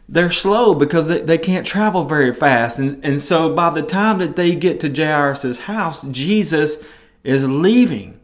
they're 0.07 0.31
slow 0.31 0.73
because 0.75 1.07
they, 1.07 1.21
they 1.21 1.37
can't 1.37 1.65
travel 1.65 2.05
very 2.05 2.33
fast. 2.33 2.79
And, 2.79 3.03
and 3.03 3.21
so 3.21 3.53
by 3.53 3.69
the 3.69 3.81
time 3.81 4.19
that 4.19 4.35
they 4.35 4.55
get 4.55 4.79
to 4.81 4.93
Jairus' 4.93 5.59
house, 5.59 6.03
Jesus 6.03 6.83
is 7.23 7.47
leaving. 7.47 8.19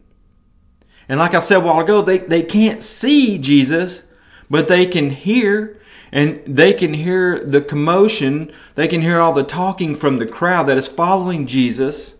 And 1.08 1.18
like 1.18 1.34
I 1.34 1.40
said 1.40 1.58
a 1.58 1.60
while 1.60 1.80
ago, 1.80 2.02
they, 2.02 2.18
they 2.18 2.42
can't 2.42 2.82
see 2.82 3.38
Jesus, 3.38 4.04
but 4.48 4.68
they 4.68 4.86
can 4.86 5.10
hear 5.10 5.80
and 6.12 6.42
they 6.46 6.72
can 6.72 6.94
hear 6.94 7.44
the 7.44 7.60
commotion. 7.60 8.52
They 8.74 8.88
can 8.88 9.00
hear 9.00 9.20
all 9.20 9.32
the 9.32 9.44
talking 9.44 9.94
from 9.94 10.18
the 10.18 10.26
crowd 10.26 10.64
that 10.64 10.78
is 10.78 10.88
following 10.88 11.46
Jesus. 11.46 12.19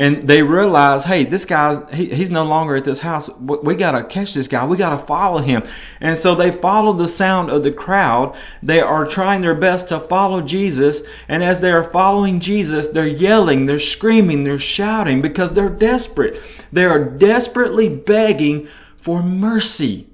And 0.00 0.26
they 0.26 0.42
realize, 0.42 1.04
hey, 1.04 1.24
this 1.24 1.44
guy's, 1.44 1.78
he, 1.92 2.06
he's 2.06 2.30
no 2.30 2.42
longer 2.42 2.74
at 2.74 2.84
this 2.84 3.00
house. 3.00 3.28
We, 3.38 3.58
we 3.58 3.74
got 3.74 3.90
to 3.90 4.02
catch 4.02 4.32
this 4.32 4.48
guy. 4.48 4.64
We 4.64 4.78
got 4.78 4.98
to 4.98 4.98
follow 4.98 5.42
him. 5.42 5.62
And 6.00 6.18
so 6.18 6.34
they 6.34 6.50
follow 6.50 6.94
the 6.94 7.06
sound 7.06 7.50
of 7.50 7.64
the 7.64 7.70
crowd. 7.70 8.34
They 8.62 8.80
are 8.80 9.04
trying 9.04 9.42
their 9.42 9.54
best 9.54 9.88
to 9.88 10.00
follow 10.00 10.40
Jesus. 10.40 11.02
And 11.28 11.44
as 11.44 11.58
they 11.58 11.70
are 11.70 11.84
following 11.84 12.40
Jesus, 12.40 12.86
they're 12.86 13.06
yelling, 13.06 13.66
they're 13.66 13.78
screaming, 13.78 14.44
they're 14.44 14.58
shouting 14.58 15.20
because 15.20 15.52
they're 15.52 15.68
desperate. 15.68 16.40
They 16.72 16.86
are 16.86 17.04
desperately 17.04 17.94
begging 17.94 18.68
for 18.96 19.22
mercy, 19.22 20.08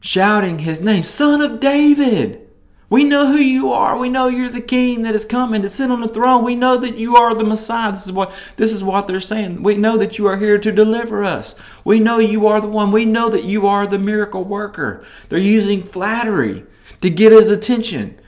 shouting 0.00 0.58
his 0.58 0.80
name, 0.80 1.04
Son 1.04 1.40
of 1.40 1.60
David. 1.60 2.47
We 2.90 3.04
know 3.04 3.30
who 3.30 3.38
you 3.38 3.70
are. 3.70 3.98
We 3.98 4.08
know 4.08 4.28
you're 4.28 4.48
the 4.48 4.62
king 4.62 5.02
that 5.02 5.14
is 5.14 5.26
coming 5.26 5.60
to 5.60 5.68
sit 5.68 5.90
on 5.90 6.00
the 6.00 6.08
throne. 6.08 6.42
We 6.42 6.54
know 6.54 6.78
that 6.78 6.96
you 6.96 7.16
are 7.16 7.34
the 7.34 7.44
Messiah. 7.44 7.92
This 7.92 8.06
is 8.06 8.12
what 8.12 8.32
this 8.56 8.72
is 8.72 8.82
what 8.82 9.06
they're 9.06 9.20
saying. 9.20 9.62
We 9.62 9.76
know 9.76 9.98
that 9.98 10.16
you 10.16 10.26
are 10.26 10.38
here 10.38 10.58
to 10.58 10.72
deliver 10.72 11.22
us. 11.22 11.54
We 11.84 12.00
know 12.00 12.18
you 12.18 12.46
are 12.46 12.62
the 12.62 12.68
one. 12.68 12.90
We 12.90 13.04
know 13.04 13.28
that 13.28 13.44
you 13.44 13.66
are 13.66 13.86
the 13.86 13.98
miracle 13.98 14.42
worker. 14.42 15.04
They're 15.28 15.38
using 15.38 15.82
flattery 15.82 16.64
to 17.02 17.10
get 17.10 17.32
his 17.32 17.50
attention. 17.50 18.18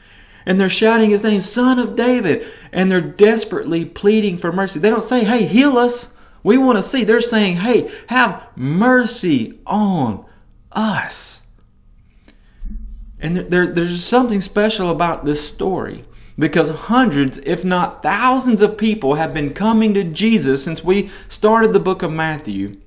And 0.45 0.61
they're 0.61 0.69
shouting 0.69 1.11
his 1.11 1.23
name, 1.23 1.43
Son 1.43 1.79
of 1.79 1.97
David. 1.97 2.47
And 2.71 2.91
they're 2.91 3.01
desperately 3.01 3.87
pleading 3.87 4.37
for 4.37 4.53
mercy. 4.53 4.79
They 4.79 4.91
don't 4.91 5.03
say, 5.03 5.25
Hey, 5.25 5.47
heal 5.47 5.79
us. 5.79 6.13
We 6.43 6.59
want 6.59 6.77
to 6.77 6.83
see. 6.83 7.05
They're 7.05 7.23
saying, 7.23 7.57
Hey, 7.57 7.91
have 8.09 8.47
mercy 8.57 9.59
on 9.67 10.27
us. 10.73 11.40
And 13.21 13.37
there, 13.37 13.67
there's 13.67 14.03
something 14.03 14.41
special 14.41 14.89
about 14.89 15.25
this 15.25 15.47
story 15.47 16.05
because 16.39 16.71
hundreds, 16.71 17.39
if 17.39 17.65
not 17.65 18.03
thousands 18.03 18.63
of 18.63 18.79
people 18.79 19.15
have 19.15 19.35
been 19.35 19.53
coming 19.53 19.93
to 19.95 20.05
Jesus 20.05 20.65
since 20.65 20.83
we 20.83 21.11
started 21.29 21.73
the 21.73 21.81
book 21.81 22.03
of 22.03 22.11
Matthew. 22.11 22.81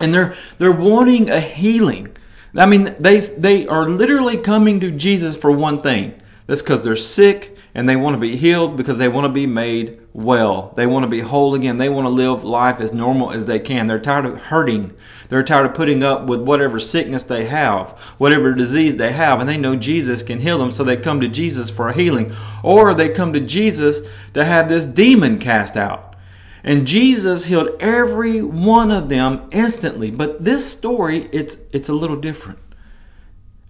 And 0.00 0.12
they're, 0.12 0.36
they're 0.58 0.70
wanting 0.70 1.30
a 1.30 1.40
healing. 1.40 2.14
I 2.54 2.66
mean, 2.66 2.94
they, 2.98 3.20
they 3.20 3.66
are 3.66 3.88
literally 3.88 4.36
coming 4.36 4.80
to 4.80 4.90
Jesus 4.90 5.36
for 5.36 5.50
one 5.50 5.80
thing. 5.82 6.20
That's 6.46 6.62
because 6.62 6.82
they're 6.82 6.96
sick 6.96 7.56
and 7.74 7.88
they 7.88 7.96
want 7.96 8.14
to 8.14 8.20
be 8.20 8.36
healed 8.36 8.76
because 8.76 8.98
they 8.98 9.08
want 9.08 9.24
to 9.24 9.32
be 9.32 9.46
made 9.46 10.00
well. 10.18 10.72
They 10.76 10.86
want 10.86 11.04
to 11.04 11.08
be 11.08 11.20
whole 11.20 11.54
again. 11.54 11.78
They 11.78 11.88
want 11.88 12.06
to 12.06 12.10
live 12.10 12.42
life 12.42 12.80
as 12.80 12.92
normal 12.92 13.30
as 13.30 13.46
they 13.46 13.60
can. 13.60 13.86
They're 13.86 14.00
tired 14.00 14.26
of 14.26 14.46
hurting. 14.46 14.94
They're 15.28 15.44
tired 15.44 15.66
of 15.66 15.74
putting 15.74 16.02
up 16.02 16.26
with 16.26 16.40
whatever 16.40 16.80
sickness 16.80 17.22
they 17.22 17.46
have, 17.46 17.92
whatever 18.18 18.52
disease 18.52 18.96
they 18.96 19.12
have, 19.12 19.38
and 19.38 19.48
they 19.48 19.56
know 19.56 19.76
Jesus 19.76 20.24
can 20.24 20.40
heal 20.40 20.58
them, 20.58 20.72
so 20.72 20.82
they 20.82 20.96
come 20.96 21.20
to 21.20 21.28
Jesus 21.28 21.70
for 21.70 21.88
a 21.88 21.94
healing. 21.94 22.34
Or 22.64 22.94
they 22.94 23.10
come 23.10 23.32
to 23.32 23.40
Jesus 23.40 24.00
to 24.34 24.44
have 24.44 24.68
this 24.68 24.86
demon 24.86 25.38
cast 25.38 25.76
out. 25.76 26.16
And 26.64 26.86
Jesus 26.86 27.44
healed 27.44 27.70
every 27.78 28.42
one 28.42 28.90
of 28.90 29.08
them 29.08 29.48
instantly. 29.52 30.10
But 30.10 30.44
this 30.44 30.68
story, 30.70 31.28
it's 31.30 31.58
it's 31.72 31.88
a 31.88 31.94
little 31.94 32.16
different. 32.16 32.58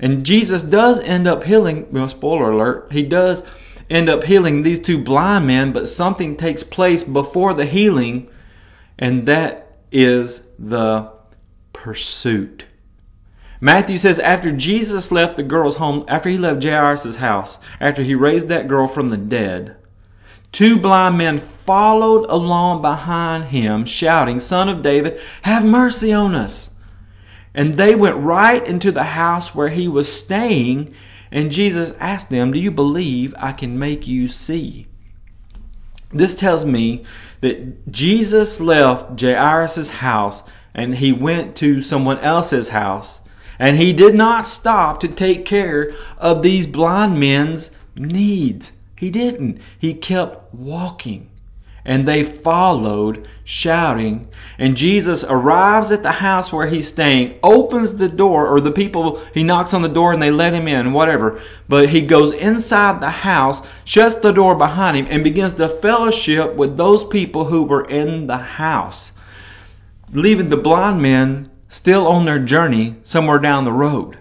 And 0.00 0.24
Jesus 0.24 0.62
does 0.62 1.00
end 1.00 1.26
up 1.26 1.44
healing, 1.44 1.88
well, 1.92 2.08
spoiler 2.08 2.52
alert, 2.52 2.88
he 2.92 3.02
does 3.02 3.42
end 3.90 4.08
up 4.08 4.24
healing 4.24 4.62
these 4.62 4.80
two 4.80 5.02
blind 5.02 5.46
men, 5.46 5.72
but 5.72 5.88
something 5.88 6.36
takes 6.36 6.62
place 6.62 7.04
before 7.04 7.54
the 7.54 7.66
healing, 7.66 8.28
and 8.98 9.26
that 9.26 9.78
is 9.90 10.44
the 10.58 11.10
pursuit. 11.72 12.66
Matthew 13.60 13.98
says 13.98 14.18
after 14.18 14.52
Jesus 14.52 15.10
left 15.10 15.36
the 15.36 15.42
girl's 15.42 15.76
home, 15.76 16.04
after 16.06 16.28
he 16.28 16.38
left 16.38 16.62
Jairus' 16.62 17.16
house, 17.16 17.58
after 17.80 18.02
he 18.02 18.14
raised 18.14 18.48
that 18.48 18.68
girl 18.68 18.86
from 18.86 19.08
the 19.08 19.16
dead, 19.16 19.76
two 20.52 20.78
blind 20.78 21.18
men 21.18 21.38
followed 21.38 22.24
along 22.28 22.82
behind 22.82 23.44
him, 23.46 23.84
shouting, 23.84 24.38
Son 24.38 24.68
of 24.68 24.82
David, 24.82 25.20
have 25.42 25.64
mercy 25.64 26.12
on 26.12 26.34
us. 26.34 26.70
And 27.54 27.76
they 27.76 27.94
went 27.96 28.16
right 28.16 28.64
into 28.64 28.92
the 28.92 29.04
house 29.04 29.54
where 29.54 29.70
he 29.70 29.88
was 29.88 30.12
staying, 30.12 30.94
and 31.30 31.52
Jesus 31.52 31.92
asked 31.98 32.30
them, 32.30 32.52
Do 32.52 32.58
you 32.58 32.70
believe 32.70 33.34
I 33.38 33.52
can 33.52 33.78
make 33.78 34.06
you 34.06 34.28
see? 34.28 34.86
This 36.10 36.34
tells 36.34 36.64
me 36.64 37.04
that 37.40 37.90
Jesus 37.90 38.60
left 38.60 39.20
Jairus' 39.20 39.90
house 39.90 40.42
and 40.74 40.96
he 40.96 41.12
went 41.12 41.56
to 41.56 41.82
someone 41.82 42.18
else's 42.20 42.70
house 42.70 43.20
and 43.58 43.76
he 43.76 43.92
did 43.92 44.14
not 44.14 44.46
stop 44.46 45.00
to 45.00 45.08
take 45.08 45.44
care 45.44 45.92
of 46.18 46.42
these 46.42 46.66
blind 46.66 47.18
men's 47.18 47.70
needs. 47.96 48.72
He 48.96 49.10
didn't. 49.10 49.60
He 49.78 49.94
kept 49.94 50.54
walking 50.54 51.30
and 51.84 52.06
they 52.06 52.22
followed, 52.22 53.26
shouting. 53.44 54.28
And 54.58 54.76
Jesus 54.76 55.24
arrives 55.24 55.90
at 55.90 56.02
the 56.02 56.12
house 56.12 56.52
where 56.52 56.66
he's 56.66 56.88
staying, 56.88 57.38
opens 57.42 57.96
the 57.96 58.08
door, 58.08 58.46
or 58.46 58.60
the 58.60 58.70
people, 58.70 59.22
he 59.32 59.42
knocks 59.42 59.72
on 59.72 59.82
the 59.82 59.88
door 59.88 60.12
and 60.12 60.20
they 60.20 60.30
let 60.30 60.52
him 60.52 60.68
in, 60.68 60.92
whatever. 60.92 61.40
But 61.68 61.88
he 61.88 62.02
goes 62.02 62.32
inside 62.32 63.00
the 63.00 63.10
house, 63.10 63.62
shuts 63.84 64.16
the 64.16 64.32
door 64.32 64.54
behind 64.54 64.96
him, 64.96 65.06
and 65.08 65.24
begins 65.24 65.54
to 65.54 65.68
fellowship 65.68 66.56
with 66.56 66.76
those 66.76 67.04
people 67.04 67.46
who 67.46 67.62
were 67.62 67.86
in 67.86 68.26
the 68.26 68.36
house, 68.36 69.12
leaving 70.12 70.50
the 70.50 70.56
blind 70.56 71.00
men 71.00 71.50
still 71.68 72.06
on 72.06 72.26
their 72.26 72.38
journey 72.38 72.96
somewhere 73.02 73.38
down 73.38 73.64
the 73.64 73.72
road 73.72 74.18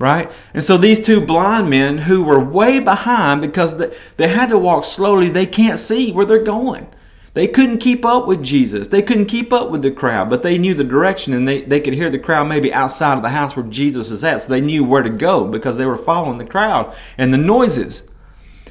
right? 0.00 0.32
And 0.54 0.64
so 0.64 0.78
these 0.78 1.04
two 1.04 1.20
blind 1.20 1.68
men 1.68 1.98
who 1.98 2.24
were 2.24 2.40
way 2.40 2.80
behind 2.80 3.42
because 3.42 3.76
they, 3.76 3.94
they 4.16 4.28
had 4.28 4.48
to 4.48 4.58
walk 4.58 4.86
slowly, 4.86 5.28
they 5.28 5.44
can't 5.44 5.78
see 5.78 6.10
where 6.10 6.24
they're 6.24 6.42
going. 6.42 6.88
They 7.32 7.46
couldn't 7.46 7.78
keep 7.78 8.04
up 8.04 8.26
with 8.26 8.42
Jesus. 8.42 8.88
They 8.88 9.02
couldn't 9.02 9.26
keep 9.26 9.52
up 9.52 9.70
with 9.70 9.82
the 9.82 9.92
crowd, 9.92 10.28
but 10.28 10.42
they 10.42 10.58
knew 10.58 10.74
the 10.74 10.82
direction 10.82 11.32
and 11.32 11.46
they, 11.46 11.62
they 11.62 11.80
could 11.80 11.94
hear 11.94 12.10
the 12.10 12.18
crowd 12.18 12.48
maybe 12.48 12.72
outside 12.72 13.16
of 13.16 13.22
the 13.22 13.28
house 13.28 13.54
where 13.54 13.66
Jesus 13.66 14.10
is 14.10 14.24
at. 14.24 14.42
So 14.42 14.48
they 14.48 14.60
knew 14.60 14.84
where 14.84 15.02
to 15.02 15.10
go 15.10 15.46
because 15.46 15.76
they 15.76 15.86
were 15.86 15.96
following 15.96 16.38
the 16.38 16.44
crowd 16.44 16.94
and 17.16 17.32
the 17.32 17.38
noises. 17.38 18.02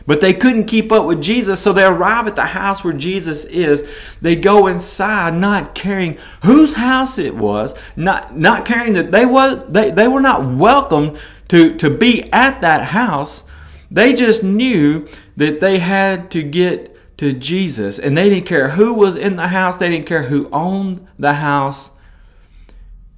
But 0.06 0.22
they 0.22 0.34
couldn't 0.34 0.66
keep 0.66 0.92
up 0.92 1.06
with 1.06 1.22
Jesus, 1.22 1.60
so 1.60 1.72
they 1.72 1.86
arrive 1.86 2.26
at 2.26 2.36
the 2.36 2.48
house 2.48 2.84
where 2.84 2.94
Jesus 2.94 3.46
is. 3.46 3.88
They 4.22 4.36
go 4.36 4.66
inside, 4.66 5.36
not 5.36 5.76
caring 5.76 6.18
whose 6.44 6.74
house 6.74 7.20
it 7.20 7.36
was, 7.36 7.76
not 7.96 8.36
not 8.36 8.66
caring 8.66 8.94
that 8.94 9.12
they 9.12 9.26
was 9.26 9.62
they, 9.70 9.92
they 9.92 10.08
were 10.08 10.20
not 10.20 10.56
welcome 10.56 11.16
to, 11.50 11.78
to 11.78 11.90
be 11.92 12.32
at 12.34 12.62
that 12.62 12.86
house. 12.86 13.44
They 13.92 14.14
just 14.16 14.44
knew 14.44 15.08
that 15.38 15.60
they 15.60 15.78
had 15.78 16.32
to 16.32 16.42
get 16.42 16.98
to 17.20 17.34
Jesus. 17.34 18.00
And 18.00 18.18
they 18.18 18.30
didn't 18.30 18.46
care 18.46 18.70
who 18.70 18.94
was 18.94 19.18
in 19.18 19.36
the 19.36 19.50
house, 19.50 19.78
they 19.78 19.90
didn't 19.90 20.06
care 20.06 20.24
who 20.24 20.50
owned 20.52 21.06
the 21.20 21.34
house. 21.34 21.92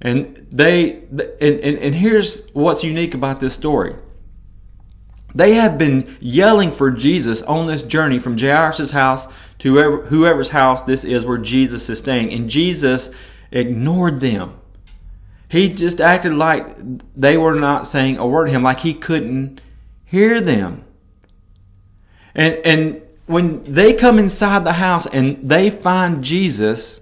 And 0.00 0.44
they 0.50 1.04
and, 1.04 1.20
and, 1.40 1.78
and 1.78 1.94
here's 1.94 2.48
what's 2.50 2.82
unique 2.82 3.14
about 3.14 3.38
this 3.38 3.54
story. 3.54 3.94
They 5.36 5.54
have 5.54 5.78
been 5.78 6.16
yelling 6.18 6.72
for 6.72 6.90
Jesus 6.90 7.42
on 7.42 7.68
this 7.68 7.84
journey 7.84 8.18
from 8.18 8.36
Jairus' 8.36 8.90
house 8.90 9.28
to 9.60 9.74
whoever, 9.74 10.06
whoever's 10.06 10.48
house 10.48 10.82
this 10.82 11.04
is 11.04 11.24
where 11.24 11.38
Jesus 11.38 11.88
is 11.88 11.98
staying. 11.98 12.32
And 12.32 12.50
Jesus 12.50 13.10
ignored 13.52 14.18
them. 14.18 14.58
He 15.48 15.68
just 15.68 16.00
acted 16.00 16.34
like 16.34 16.76
they 17.16 17.36
were 17.36 17.54
not 17.54 17.86
saying 17.86 18.16
a 18.16 18.26
word 18.26 18.46
to 18.46 18.50
him, 18.50 18.64
like 18.64 18.80
he 18.80 18.94
couldn't 18.94 19.60
hear 20.04 20.40
them. 20.40 20.84
And, 22.34 22.54
and 22.64 23.02
when 23.26 23.62
they 23.64 23.94
come 23.94 24.18
inside 24.18 24.64
the 24.64 24.74
house 24.74 25.06
and 25.06 25.48
they 25.48 25.70
find 25.70 26.22
Jesus, 26.24 27.00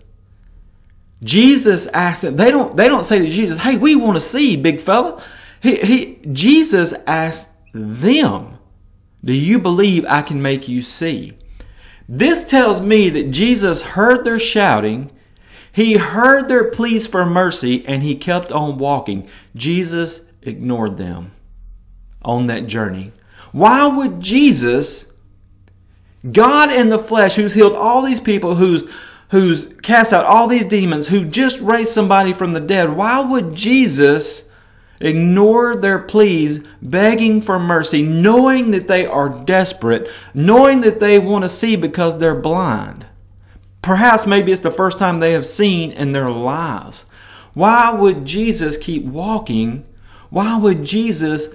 Jesus 1.23 1.87
asks 1.89 2.23
them, 2.23 2.37
they 2.37 2.50
don't, 2.50 2.77
they 2.77 2.89
don't 2.89 3.05
say 3.05 3.19
to 3.19 3.29
Jesus, 3.29 3.59
hey, 3.59 3.77
we 3.77 3.97
want 3.97 4.17
to 4.17 4.21
see, 4.21 4.57
big 4.57 4.81
fella. 4.81 5.23
He, 5.62 5.77
he, 5.77 6.19
Jesus 6.33 6.93
asks 7.07 7.53
them, 7.73 8.59
do 9.23 9.33
you 9.33 9.59
believe 9.59 10.05
I 10.07 10.23
can 10.23 10.41
make 10.41 10.69
you 10.69 10.83
see? 10.83 11.37
This 12.09 12.45
tells 12.45 12.81
me 12.81 13.09
that 13.11 13.31
Jesus 13.31 13.83
heard 13.83 14.25
their 14.25 14.39
shouting, 14.39 15.11
he 15.73 15.99
heard 15.99 16.49
their 16.49 16.71
pleas 16.71 17.07
for 17.07 17.25
mercy, 17.25 17.87
and 17.87 18.03
he 18.03 18.17
kept 18.17 18.50
on 18.50 18.79
walking. 18.79 19.29
Jesus 19.55 20.23
ignored 20.43 20.97
them 20.97 21.33
on 22.23 22.47
that 22.49 22.67
journey. 22.67 23.12
Why 23.53 23.87
would 23.87 24.21
Jesus 24.21 25.10
God 26.31 26.73
in 26.73 26.89
the 26.89 26.99
flesh, 26.99 27.37
who's 27.37 27.55
healed 27.55 27.75
all 27.75 28.03
these 28.03 28.21
people, 28.21 28.57
who's 28.57 28.91
who's 29.31 29.73
cast 29.83 30.12
out 30.12 30.25
all 30.25 30.49
these 30.49 30.65
demons, 30.65 31.09
who 31.09 31.25
just 31.25 31.61
raised 31.61 31.91
somebody 31.91 32.33
from 32.33 32.53
the 32.53 32.61
dead, 32.61 32.91
why 32.91 33.21
would 33.21 33.55
Jesus 33.55 34.49
ignore 35.00 35.77
their 35.77 36.00
pleas, 36.00 36.65
begging 36.83 37.41
for 37.41 37.59
mercy, 37.59 38.03
knowing 38.03 38.73
that 38.73 38.89
they 38.89 39.07
are 39.07 39.29
desperate, 39.29 40.11
knowing 40.35 40.81
that 40.81 41.00
they 41.00 41.19
want 41.19 41.45
to 41.45 41.49
see 41.49 41.77
because 41.77 42.19
they're 42.19 42.35
blind? 42.35 43.07
Perhaps 43.83 44.27
maybe 44.27 44.53
it's 44.53 44.61
the 44.61 44.71
first 44.71 44.99
time 44.99 45.21
they 45.21 45.33
have 45.33 45.47
seen 45.47 45.91
in 45.93 46.12
their 46.12 46.29
lives. 46.29 47.07
Why 47.55 47.93
would 47.93 48.25
Jesus 48.25 48.77
keep 48.77 49.05
walking? 49.05 49.87
Why 50.29 50.59
would 50.59 50.85
Jesus 50.85 51.49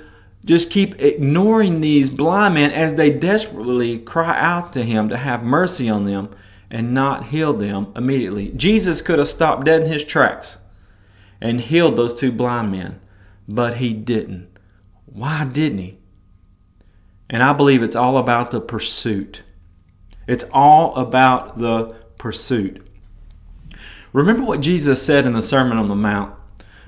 just 0.46 0.70
keep 0.70 1.02
ignoring 1.02 1.82
these 1.82 2.10
blind 2.12 2.54
men 2.54 2.72
as 2.72 2.96
they 2.96 3.12
desperately 3.12 3.98
cry 3.98 4.40
out 4.40 4.72
to 4.74 4.84
him 4.84 5.10
to 5.10 5.18
have 5.18 5.44
mercy 5.44 5.90
on 5.90 6.06
them 6.06 6.34
and 6.70 6.94
not 6.94 7.28
heal 7.28 7.52
them 7.52 7.92
immediately. 7.96 8.50
Jesus 8.50 9.02
could 9.02 9.18
have 9.18 9.28
stopped 9.28 9.66
dead 9.66 9.82
in 9.82 9.92
his 9.92 10.04
tracks 10.04 10.60
and 11.42 11.62
healed 11.62 11.98
those 11.98 12.14
two 12.14 12.32
blind 12.32 12.72
men, 12.72 13.00
but 13.48 13.78
he 13.78 13.94
didn't. 13.94 14.48
Why 15.06 15.46
didn't 15.46 15.80
he? 15.80 15.98
And 17.30 17.42
I 17.42 17.54
believe 17.54 17.82
it's 17.82 17.96
all 17.96 18.18
about 18.18 18.52
the 18.52 18.62
pursuit. 18.62 19.42
It's 20.28 20.46
all 20.54 20.96
about 20.96 21.58
the 21.58 21.96
pursuit. 22.18 22.86
Remember 24.14 24.44
what 24.44 24.62
Jesus 24.62 25.04
said 25.04 25.26
in 25.26 25.34
the 25.34 25.42
Sermon 25.42 25.78
on 25.78 25.88
the 25.88 25.96
Mount? 25.96 26.36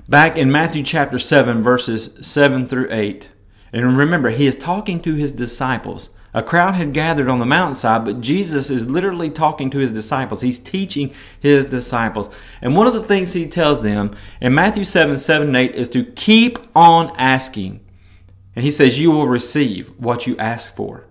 Back 0.08 0.36
in 0.36 0.50
Matthew 0.50 0.82
chapter 0.82 1.18
7, 1.18 1.62
verses 1.62 2.16
7 2.26 2.66
through 2.66 2.88
8. 2.90 3.30
And 3.72 3.96
remember, 3.96 4.30
he 4.30 4.46
is 4.46 4.56
talking 4.56 5.00
to 5.00 5.14
his 5.14 5.32
disciples. 5.32 6.10
A 6.34 6.42
crowd 6.42 6.74
had 6.74 6.92
gathered 6.92 7.28
on 7.28 7.38
the 7.38 7.46
mountainside, 7.46 8.04
but 8.04 8.20
Jesus 8.20 8.68
is 8.68 8.86
literally 8.86 9.30
talking 9.30 9.70
to 9.70 9.78
his 9.78 9.92
disciples. 9.92 10.42
He's 10.42 10.58
teaching 10.58 11.12
his 11.40 11.64
disciples. 11.64 12.28
And 12.60 12.76
one 12.76 12.86
of 12.86 12.92
the 12.92 13.02
things 13.02 13.32
he 13.32 13.46
tells 13.46 13.80
them 13.80 14.14
in 14.40 14.54
Matthew 14.54 14.84
7 14.84 15.16
7 15.16 15.48
and 15.48 15.56
8 15.56 15.74
is 15.74 15.88
to 15.90 16.04
keep 16.04 16.58
on 16.76 17.14
asking. 17.16 17.80
And 18.54 18.64
he 18.64 18.70
says, 18.70 18.98
You 18.98 19.10
will 19.10 19.26
receive 19.26 19.88
what 19.98 20.26
you 20.26 20.36
ask 20.36 20.74
for. 20.74 21.06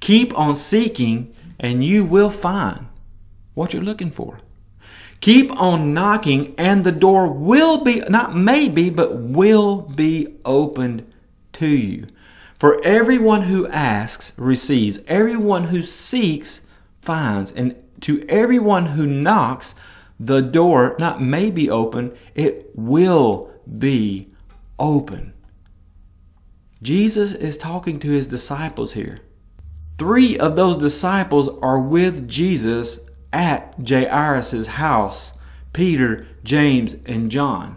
Keep 0.00 0.36
on 0.38 0.54
seeking, 0.54 1.34
and 1.58 1.84
you 1.84 2.04
will 2.04 2.30
find 2.30 2.86
what 3.54 3.72
you're 3.72 3.82
looking 3.82 4.10
for. 4.10 4.40
Keep 5.20 5.50
on 5.60 5.94
knocking, 5.94 6.54
and 6.58 6.84
the 6.84 6.92
door 6.92 7.32
will 7.32 7.82
be, 7.82 8.00
not 8.08 8.36
maybe, 8.36 8.90
but 8.90 9.16
will 9.16 9.82
be 9.82 10.36
opened 10.44 11.10
to 11.54 11.66
you. 11.66 12.06
For 12.58 12.82
everyone 12.84 13.42
who 13.42 13.68
asks 13.68 14.32
receives, 14.36 14.98
everyone 15.06 15.64
who 15.64 15.82
seeks 15.82 16.62
finds, 17.00 17.52
and 17.52 17.76
to 18.02 18.24
everyone 18.28 18.86
who 18.86 19.06
knocks, 19.06 19.74
the 20.18 20.40
door 20.40 20.96
not 20.98 21.22
may 21.22 21.50
be 21.50 21.70
open, 21.70 22.16
it 22.34 22.70
will 22.74 23.52
be 23.78 24.28
open. 24.78 25.34
Jesus 26.82 27.32
is 27.32 27.56
talking 27.56 27.98
to 28.00 28.10
his 28.10 28.26
disciples 28.26 28.92
here. 28.92 29.20
Three 29.98 30.38
of 30.38 30.54
those 30.54 30.76
disciples 30.76 31.48
are 31.60 31.80
with 31.80 32.28
Jesus 32.28 33.00
at 33.32 33.74
Jairus' 33.88 34.68
house 34.68 35.32
Peter, 35.72 36.26
James, 36.42 36.96
and 37.06 37.30
John. 37.30 37.76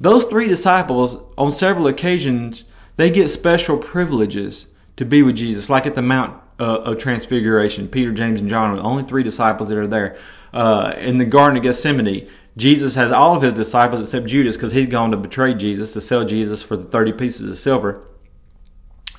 Those 0.00 0.24
three 0.24 0.48
disciples, 0.48 1.16
on 1.38 1.52
several 1.52 1.86
occasions, 1.86 2.64
they 2.96 3.10
get 3.10 3.28
special 3.28 3.78
privileges 3.78 4.66
to 4.96 5.04
be 5.04 5.22
with 5.22 5.36
Jesus, 5.36 5.70
like 5.70 5.86
at 5.86 5.94
the 5.94 6.02
Mount 6.02 6.40
uh, 6.60 6.80
of 6.80 6.98
Transfiguration. 6.98 7.88
Peter, 7.88 8.12
James, 8.12 8.40
and 8.40 8.48
John 8.48 8.70
are 8.70 8.76
the 8.76 8.82
only 8.82 9.02
three 9.02 9.22
disciples 9.22 9.68
that 9.68 9.78
are 9.78 9.86
there. 9.86 10.18
Uh, 10.52 10.94
in 10.98 11.18
the 11.18 11.24
Garden 11.24 11.56
of 11.56 11.62
Gethsemane, 11.62 12.28
Jesus 12.56 12.94
has 12.94 13.10
all 13.10 13.34
of 13.34 13.42
his 13.42 13.54
disciples 13.54 14.00
except 14.00 14.26
Judas 14.26 14.56
because 14.56 14.72
he's 14.72 14.86
gone 14.86 15.10
to 15.10 15.16
betray 15.16 15.54
Jesus, 15.54 15.92
to 15.92 16.00
sell 16.00 16.24
Jesus 16.24 16.62
for 16.62 16.76
the 16.76 16.84
30 16.84 17.12
pieces 17.12 17.48
of 17.48 17.56
silver. 17.56 18.06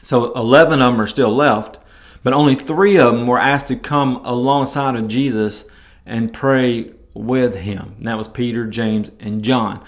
So 0.04 0.34
11 0.34 0.82
of 0.82 0.94
them 0.94 1.02
are 1.02 1.08
still 1.08 1.34
left, 1.34 1.80
but 2.24 2.34
only 2.34 2.56
three 2.56 2.98
of 2.98 3.14
them 3.14 3.26
were 3.26 3.40
asked 3.40 3.68
to 3.70 3.76
come 3.76 4.18
alongside 4.24 4.96
of 4.96 5.08
Jesus 5.08 5.66
and 6.06 6.34
pray 6.34 6.92
with 7.14 7.56
him. 7.56 7.96
And 7.98 8.08
that 8.08 8.18
was 8.18 8.28
Peter, 8.28 8.68
James, 8.68 9.12
and 9.20 9.44
John. 9.44 9.84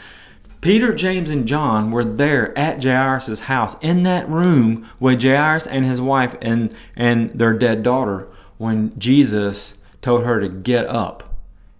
Peter, 0.66 0.96
James, 0.96 1.30
and 1.30 1.48
John 1.48 1.92
were 1.92 2.04
there 2.04 2.58
at 2.58 2.84
Jairus' 2.84 3.42
house 3.42 3.76
in 3.82 4.02
that 4.02 4.28
room 4.28 4.90
with 5.00 5.22
Jairus 5.22 5.68
and 5.68 5.86
his 5.86 6.02
wife 6.02 6.36
and, 6.42 6.74
and 6.96 7.30
their 7.38 7.54
dead 7.54 7.84
daughter 7.84 8.28
when 8.58 8.98
Jesus 8.98 9.76
told 10.02 10.24
her 10.24 10.40
to 10.40 10.50
get 10.50 10.88
up. 10.88 11.36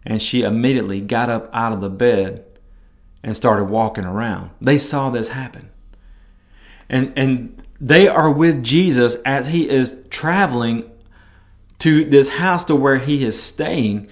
And 0.06 0.22
she 0.22 0.44
immediately 0.44 1.02
got 1.02 1.32
up 1.32 1.50
out 1.52 1.74
of 1.74 1.82
the 1.82 1.90
bed 1.90 2.46
and 3.24 3.36
started 3.36 3.64
walking 3.64 4.06
around. 4.06 4.52
They 4.62 4.78
saw 4.78 5.10
this 5.10 5.30
happen. 5.30 5.72
And, 6.88 7.12
and 7.16 7.64
they 7.82 8.08
are 8.08 8.30
with 8.30 8.64
Jesus 8.64 9.16
as 9.26 9.48
he 9.48 9.68
is 9.68 9.96
traveling 10.12 10.88
to 11.80 12.06
this 12.06 12.36
house 12.36 12.64
to 12.66 12.76
where 12.76 13.00
he 13.00 13.26
is 13.26 13.42
staying 13.42 14.10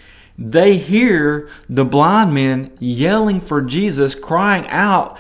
they 0.52 0.78
hear 0.78 1.50
the 1.70 1.86
blind 1.86 2.34
men 2.34 2.76
yelling 2.80 3.40
for 3.40 3.62
Jesus, 3.62 4.14
crying 4.14 4.68
out, 4.68 5.18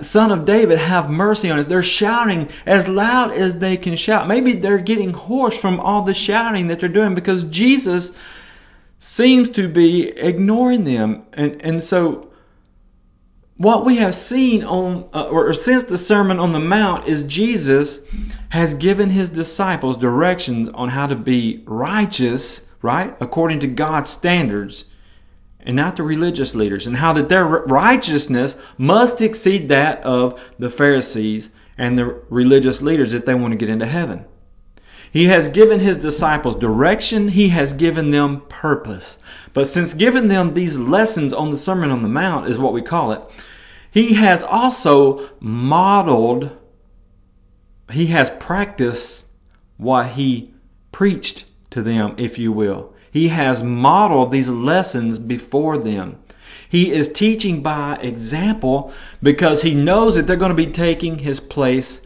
Son 0.00 0.32
of 0.32 0.44
David, 0.44 0.78
have 0.78 1.08
mercy 1.08 1.48
on 1.48 1.58
us. 1.58 1.66
They're 1.66 1.82
shouting 1.82 2.48
as 2.66 2.88
loud 2.88 3.30
as 3.30 3.58
they 3.58 3.76
can 3.76 3.94
shout. 3.94 4.26
Maybe 4.26 4.54
they're 4.54 4.78
getting 4.78 5.12
hoarse 5.12 5.56
from 5.56 5.78
all 5.78 6.02
the 6.02 6.14
shouting 6.14 6.66
that 6.68 6.80
they're 6.80 6.88
doing 6.88 7.14
because 7.14 7.44
Jesus 7.44 8.16
seems 8.98 9.48
to 9.50 9.68
be 9.68 10.08
ignoring 10.08 10.84
them. 10.84 11.24
And, 11.34 11.62
and 11.62 11.82
so, 11.82 12.30
what 13.58 13.84
we 13.84 13.96
have 13.96 14.14
seen 14.14 14.64
on, 14.64 15.08
uh, 15.12 15.24
or 15.24 15.52
since 15.52 15.82
the 15.84 15.98
Sermon 15.98 16.38
on 16.38 16.52
the 16.52 16.60
Mount, 16.60 17.06
is 17.06 17.22
Jesus 17.24 18.04
has 18.50 18.74
given 18.74 19.10
his 19.10 19.28
disciples 19.28 19.96
directions 19.96 20.68
on 20.70 20.88
how 20.90 21.06
to 21.06 21.16
be 21.16 21.62
righteous 21.66 22.67
right? 22.82 23.16
According 23.20 23.60
to 23.60 23.66
God's 23.66 24.10
standards 24.10 24.84
and 25.60 25.76
not 25.76 25.96
the 25.96 26.02
religious 26.02 26.54
leaders, 26.54 26.86
and 26.86 26.96
how 26.96 27.12
that 27.12 27.28
their 27.28 27.44
righteousness 27.44 28.56
must 28.78 29.20
exceed 29.20 29.68
that 29.68 30.02
of 30.04 30.40
the 30.58 30.70
Pharisees 30.70 31.50
and 31.76 31.98
the 31.98 32.06
religious 32.30 32.80
leaders 32.80 33.12
if 33.12 33.24
they 33.24 33.34
want 33.34 33.52
to 33.52 33.58
get 33.58 33.68
into 33.68 33.86
heaven. 33.86 34.24
He 35.10 35.26
has 35.26 35.48
given 35.48 35.80
his 35.80 35.96
disciples 35.96 36.56
direction, 36.56 37.28
he 37.28 37.48
has 37.48 37.72
given 37.72 38.10
them 38.10 38.42
purpose. 38.48 39.18
But 39.52 39.66
since 39.66 39.94
giving 39.94 40.28
them 40.28 40.54
these 40.54 40.76
lessons 40.76 41.32
on 41.32 41.50
the 41.50 41.58
Sermon 41.58 41.90
on 41.90 42.02
the 42.02 42.08
Mount 42.08 42.48
is 42.48 42.58
what 42.58 42.72
we 42.72 42.82
call 42.82 43.12
it, 43.12 43.22
he 43.90 44.14
has 44.14 44.42
also 44.42 45.30
modeled, 45.40 46.56
he 47.90 48.06
has 48.06 48.30
practiced 48.30 49.26
what 49.76 50.10
he 50.10 50.52
preached 50.92 51.44
to 51.70 51.82
them, 51.82 52.14
if 52.16 52.38
you 52.38 52.52
will. 52.52 52.92
He 53.10 53.28
has 53.28 53.62
modeled 53.62 54.30
these 54.30 54.48
lessons 54.48 55.18
before 55.18 55.78
them. 55.78 56.22
He 56.68 56.92
is 56.92 57.10
teaching 57.10 57.62
by 57.62 57.98
example 58.02 58.92
because 59.22 59.62
he 59.62 59.74
knows 59.74 60.16
that 60.16 60.26
they're 60.26 60.36
going 60.36 60.50
to 60.50 60.54
be 60.54 60.70
taking 60.70 61.20
his 61.20 61.40
place 61.40 62.02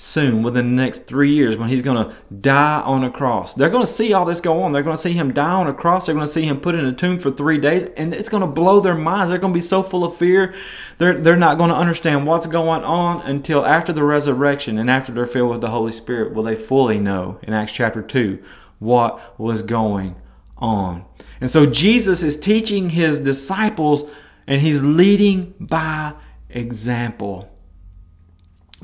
soon, 0.00 0.44
within 0.44 0.76
the 0.76 0.82
next 0.82 1.06
three 1.08 1.32
years, 1.32 1.56
when 1.56 1.68
he's 1.68 1.82
going 1.82 2.08
to 2.08 2.14
die 2.40 2.80
on 2.82 3.02
a 3.02 3.10
cross. 3.10 3.52
They're 3.52 3.68
going 3.68 3.84
to 3.84 3.92
see 3.92 4.12
all 4.12 4.24
this 4.24 4.40
go 4.40 4.62
on. 4.62 4.70
They're 4.70 4.84
going 4.84 4.96
to 4.96 5.02
see 5.02 5.12
him 5.12 5.34
die 5.34 5.50
on 5.50 5.66
a 5.66 5.74
cross. 5.74 6.06
They're 6.06 6.14
going 6.14 6.26
to 6.26 6.32
see 6.32 6.46
him 6.46 6.60
put 6.60 6.76
in 6.76 6.86
a 6.86 6.92
tomb 6.92 7.18
for 7.18 7.32
three 7.32 7.58
days, 7.58 7.84
and 7.96 8.14
it's 8.14 8.28
going 8.28 8.42
to 8.42 8.46
blow 8.46 8.78
their 8.78 8.94
minds. 8.94 9.30
They're 9.30 9.40
going 9.40 9.52
to 9.52 9.56
be 9.56 9.60
so 9.60 9.82
full 9.82 10.04
of 10.04 10.16
fear. 10.16 10.54
They're, 10.98 11.18
they're 11.18 11.36
not 11.36 11.58
going 11.58 11.70
to 11.70 11.76
understand 11.76 12.26
what's 12.28 12.46
going 12.46 12.84
on 12.84 13.22
until 13.22 13.66
after 13.66 13.92
the 13.92 14.04
resurrection 14.04 14.78
and 14.78 14.88
after 14.88 15.10
they're 15.10 15.26
filled 15.26 15.50
with 15.50 15.60
the 15.62 15.70
Holy 15.70 15.92
Spirit 15.92 16.32
will 16.32 16.44
they 16.44 16.56
fully 16.56 16.98
know 16.98 17.40
in 17.42 17.52
Acts 17.52 17.72
chapter 17.72 18.00
2 18.00 18.42
what 18.78 19.38
was 19.38 19.62
going 19.62 20.14
on. 20.56 21.04
And 21.40 21.50
so 21.50 21.66
Jesus 21.66 22.22
is 22.22 22.38
teaching 22.38 22.90
his 22.90 23.18
disciples 23.18 24.04
and 24.46 24.60
he's 24.60 24.82
leading 24.82 25.54
by 25.60 26.14
example. 26.50 27.50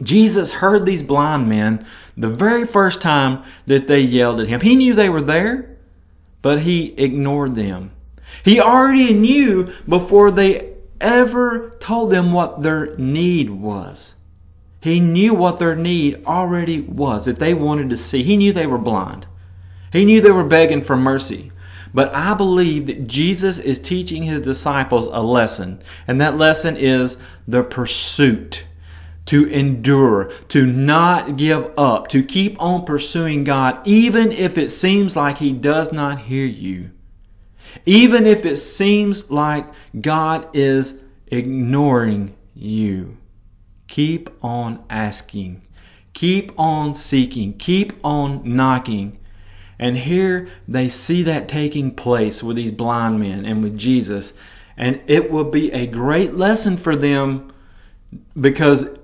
Jesus 0.03 0.53
heard 0.53 0.87
these 0.87 1.03
blind 1.03 1.49
men 1.49 1.87
the 2.17 2.29
very 2.29 2.67
first 2.67 3.01
time 3.01 3.43
that 3.67 3.87
they 3.87 4.01
yelled 4.01 4.41
at 4.41 4.49
him. 4.49 4.61
He 4.61 4.77
knew 4.77 4.95
they 4.95 5.09
were 5.09 5.23
there, 5.23 5.79
but 6.43 6.63
he 6.63 6.95
ignored 6.97 7.55
them. 7.55 7.93
He 8.45 8.61
already 8.61 9.15
knew 9.15 9.73
before 9.89 10.31
they 10.31 10.75
ever 11.01 11.77
told 11.81 12.11
them 12.11 12.33
what 12.33 12.63
their 12.63 12.97
need 12.97 13.51
was. 13.51 14.15
He 14.81 15.01
knew 15.01 15.33
what 15.33 15.59
their 15.59 15.77
need 15.77 16.25
already 16.27 16.81
was, 16.81 17.25
that 17.25 17.39
they 17.39 17.55
wanted 17.55 17.91
to 17.91 17.97
see. 17.97 18.23
He 18.23 18.37
knew 18.37 18.53
they 18.53 18.67
were 18.67 18.79
blind. 18.79 19.27
He 19.95 20.05
knew 20.05 20.21
they 20.21 20.33
were 20.33 20.43
begging 20.43 20.83
for 20.83 20.97
mercy. 20.97 21.53
But 21.95 22.13
I 22.13 22.35
believe 22.35 22.89
that 22.89 23.07
Jesus 23.07 23.59
is 23.59 23.79
teaching 23.79 24.25
his 24.25 24.41
disciples 24.41 25.07
a 25.07 25.21
lesson, 25.21 25.81
and 26.09 26.21
that 26.21 26.37
lesson 26.37 26.77
is 26.77 27.17
the 27.47 27.63
pursuit 27.63 28.67
to 29.27 29.47
endure, 29.47 30.33
to 30.49 30.67
not 30.67 31.37
give 31.37 31.71
up, 31.79 32.09
to 32.09 32.25
keep 32.25 32.61
on 32.61 32.85
pursuing 32.85 33.45
God, 33.45 33.87
even 33.87 34.33
if 34.33 34.59
it 34.59 34.71
seems 34.71 35.15
like 35.15 35.39
He 35.39 35.53
does 35.53 35.93
not 35.93 36.23
hear 36.23 36.45
you. 36.45 36.91
Even 37.87 38.27
if 38.27 38.45
it 38.45 38.57
seems 38.57 39.31
like 39.31 39.67
God 40.01 40.49
is 40.55 41.01
ignoring 41.29 42.35
you. 42.53 43.17
Keep 43.87 44.31
on 44.43 44.85
asking. 44.91 45.63
Keep 46.15 46.59
on 46.59 46.97
seeking. 46.97 47.57
Keep 47.57 48.05
on 48.05 48.43
knocking. 48.57 49.19
And 49.79 49.99
here 49.99 50.49
they 50.69 50.89
see 50.89 51.23
that 51.25 51.49
taking 51.49 51.95
place 51.95 52.43
with 52.43 52.57
these 52.57 52.71
blind 52.71 53.21
men 53.21 53.45
and 53.45 53.63
with 53.63 53.79
Jesus. 53.79 54.33
And 54.77 55.01
it 55.07 55.31
will 55.31 55.45
be 55.51 55.73
a 55.73 55.87
great 55.87 56.35
lesson 56.35 56.77
for 56.77 56.97
them 56.97 57.53
because 58.39 58.99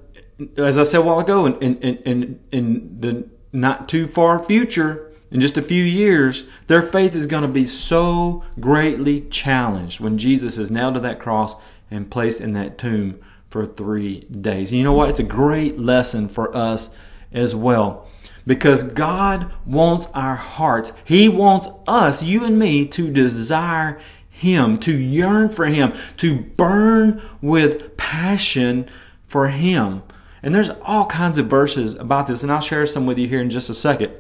as 0.57 0.79
I 0.79 0.85
said 0.85 1.01
a 1.01 1.03
while 1.03 1.21
ago, 1.21 1.47
in, 1.47 1.79
in, 1.79 1.97
in, 1.99 2.41
in 2.51 3.01
the 3.01 3.29
not 3.53 3.89
too 3.89 4.07
far 4.07 4.43
future, 4.43 5.11
in 5.31 5.41
just 5.41 5.57
a 5.57 5.63
few 5.63 5.85
years, 5.85 6.45
their 6.67 6.83
faith 6.83 7.15
is 7.15 7.27
going 7.27 7.43
to 7.43 7.49
be 7.49 7.67
so 7.67 8.45
greatly 8.59 9.23
challenged 9.23 10.01
when 10.01 10.19
Jesus 10.19 10.59
is 10.59 10.71
nailed 10.71 10.95
to 10.95 11.01
that 11.01 11.21
cross 11.21 11.55
and 11.91 12.11
placed 12.11 12.41
in 12.41 12.53
that 12.55 12.79
tomb 12.79 13.21
for 13.49 13.67
three 13.67 14.21
days. 14.25 14.71
And 14.71 14.79
you 14.79 14.85
know 14.85 14.93
what? 14.93 15.09
It's 15.09 15.21
a 15.21 15.25
great 15.25 15.79
lesson 15.79 16.29
for 16.29 16.55
us 16.57 16.91
as 17.33 17.55
well. 17.55 18.09
Because 18.47 18.85
God 18.85 19.53
wants 19.67 20.07
our 20.15 20.37
hearts. 20.37 20.93
He 21.05 21.29
wants 21.29 21.69
us, 21.87 22.23
you 22.23 22.45
and 22.45 22.59
me, 22.59 22.87
to 22.89 23.13
desire 23.13 24.01
Him, 24.31 24.79
to 24.81 24.97
yearn 24.97 25.51
for 25.51 25.67
Him, 25.67 25.93
to 26.19 26.41
burn 26.41 27.23
with 27.41 27.97
passion 27.97 28.89
for 29.27 29.49
Him. 29.49 30.03
And 30.43 30.55
there's 30.55 30.71
all 30.83 31.07
kinds 31.07 31.39
of 31.39 31.47
verses 31.47 31.95
about 31.95 32.27
this, 32.27 32.43
and 32.43 32.51
I'll 32.51 32.61
share 32.61 32.87
some 32.87 33.07
with 33.07 33.19
you 33.19 33.29
here 33.29 33.43
in 33.43 33.51
just 33.51 33.69
a 33.69 33.75
second. 33.75 34.13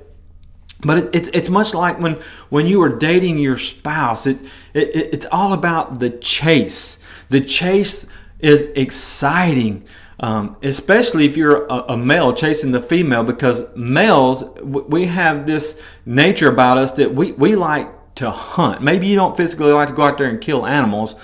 But 0.83 0.99
it, 0.99 1.11
it's 1.15 1.29
it's 1.31 1.49
much 1.49 1.75
like 1.75 2.01
when 2.01 2.19
when 2.49 2.67
you 2.67 2.83
are 2.83 2.89
dating 2.89 3.39
your 3.39 3.59
spouse. 3.59 4.27
It, 4.27 4.39
it 4.73 5.15
it's 5.15 5.27
all 5.31 5.53
about 5.53 6.01
the 6.01 6.11
chase. 6.11 6.99
The 7.29 7.41
chase 7.41 8.07
is 8.39 8.63
exciting, 8.75 9.85
um, 10.21 10.57
especially 10.63 11.25
if 11.25 11.37
you're 11.37 11.65
a, 11.67 11.93
a, 11.93 11.97
male 11.97 12.35
chasing 12.35 12.73
the 12.73 12.83
female, 12.83 13.25
because 13.25 13.65
males 13.75 14.45
we 14.61 15.07
have 15.07 15.47
this 15.47 15.81
nature 16.05 16.51
about 16.51 16.77
us 16.77 16.93
that 16.93 17.15
we 17.15 17.33
we 17.33 17.57
like 17.57 18.15
to 18.17 18.31
hunt. 18.31 18.83
Maybe 18.83 19.07
you 19.07 19.17
don't 19.17 19.35
physically 19.35 19.73
like 19.73 19.89
to 19.89 19.95
go 19.95 20.03
out 20.03 20.19
there 20.19 20.29
and 20.29 20.39
kill 20.39 20.67
animals, 20.67 21.17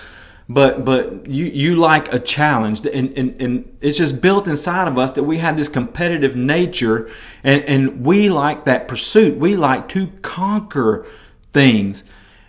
but 0.48 0.86
but 0.86 1.26
you 1.26 1.44
you 1.44 1.76
like 1.76 2.10
a 2.10 2.18
challenge. 2.18 2.86
And, 2.86 3.12
and 3.18 3.40
and 3.40 3.76
it's 3.82 3.98
just 3.98 4.22
built 4.22 4.48
inside 4.48 4.88
of 4.88 4.96
us 4.96 5.10
that 5.12 5.24
we 5.24 5.38
have 5.38 5.58
this 5.58 5.68
competitive 5.68 6.34
nature 6.34 7.10
and 7.44 7.62
and 7.64 8.02
we 8.02 8.30
like 8.30 8.64
that 8.64 8.88
pursuit. 8.88 9.36
We 9.36 9.56
like 9.56 9.90
to 9.90 10.06
conquer 10.22 11.06
things. 11.52 12.04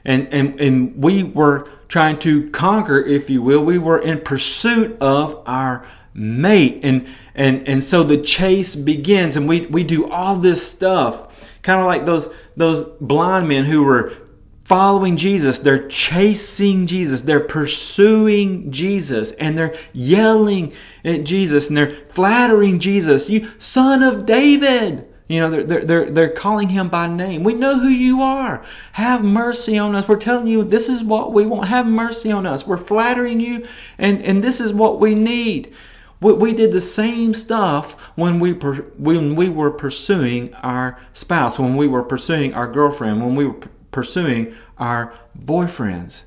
And 0.06 0.30
and 0.32 0.62
and 0.62 1.04
we 1.04 1.24
were 1.24 1.70
trying 1.90 2.20
to 2.20 2.50
conquer 2.52 3.00
if 3.00 3.30
you 3.30 3.42
will. 3.42 3.66
We 3.66 3.78
were 3.78 4.00
in 4.00 4.22
pursuit 4.22 4.98
of 5.02 5.44
our 5.46 5.86
mate 6.18 6.80
and 6.84 7.08
and 7.36 7.68
and 7.68 7.84
so 7.84 8.04
the 8.04 8.18
chase 8.18 8.76
begins 8.76 9.38
and 9.38 9.48
we 9.48 9.68
we 9.68 9.84
do 9.84 10.10
all 10.10 10.36
this 10.36 10.68
stuff 10.68 11.52
kind 11.62 11.80
of 11.80 11.86
like 11.86 12.06
those 12.06 12.34
those 12.56 12.84
blind 13.00 13.48
men 13.48 13.66
who 13.66 13.84
were 13.84 14.14
following 14.68 15.16
Jesus. 15.16 15.60
They're 15.60 15.88
chasing 15.88 16.88
Jesus. 16.88 17.22
They're 17.22 17.40
pursuing 17.40 18.70
Jesus 18.70 19.32
and 19.32 19.58
they're 19.58 19.78
yelling 19.94 20.74
at 21.06 21.24
Jesus 21.24 21.70
and 21.70 21.78
they're 21.78 21.96
flattering 22.10 22.80
Jesus. 22.80 23.30
You 23.30 23.50
son 23.58 24.04
of 24.04 24.26
David. 24.26 25.08
You 25.30 25.40
know, 25.40 25.50
they're, 25.50 25.86
they're, 25.86 26.12
they're 26.12 26.34
calling 26.34 26.70
him 26.70 26.90
by 26.90 27.08
name. 27.08 27.46
We 27.46 27.54
know 27.54 27.80
who 27.80 27.88
you 27.88 28.22
are. 28.22 28.66
Have 28.94 29.24
mercy 29.24 29.78
on 29.78 29.96
us. 29.96 30.06
We're 30.06 30.18
telling 30.18 30.48
you 30.48 30.66
this 30.66 30.90
is 30.90 31.02
what 31.02 31.32
we 31.32 31.46
want. 31.46 31.70
Have 31.70 31.88
mercy 31.88 32.30
on 32.30 32.46
us. 32.46 32.68
We're 32.68 32.76
flattering 32.76 33.40
you 33.40 33.66
and, 33.98 34.22
and 34.22 34.44
this 34.44 34.60
is 34.60 34.74
what 34.74 35.00
we 35.00 35.16
need. 35.16 35.74
We, 36.20 36.34
we 36.34 36.54
did 36.54 36.72
the 36.72 36.82
same 36.82 37.34
stuff 37.34 37.94
when 38.16 38.40
we, 38.40 38.54
per, 38.54 38.76
when 38.98 39.36
we 39.36 39.50
were 39.50 39.72
pursuing 39.72 40.54
our 40.56 41.00
spouse, 41.14 41.60
when 41.60 41.76
we 41.76 41.88
were 41.88 42.04
pursuing 42.04 42.54
our 42.54 42.72
girlfriend, 42.72 43.22
when 43.22 43.36
we 43.36 43.46
were 43.46 43.60
pursuing 43.92 44.56
our 44.78 45.14
boyfriends. 45.38 46.24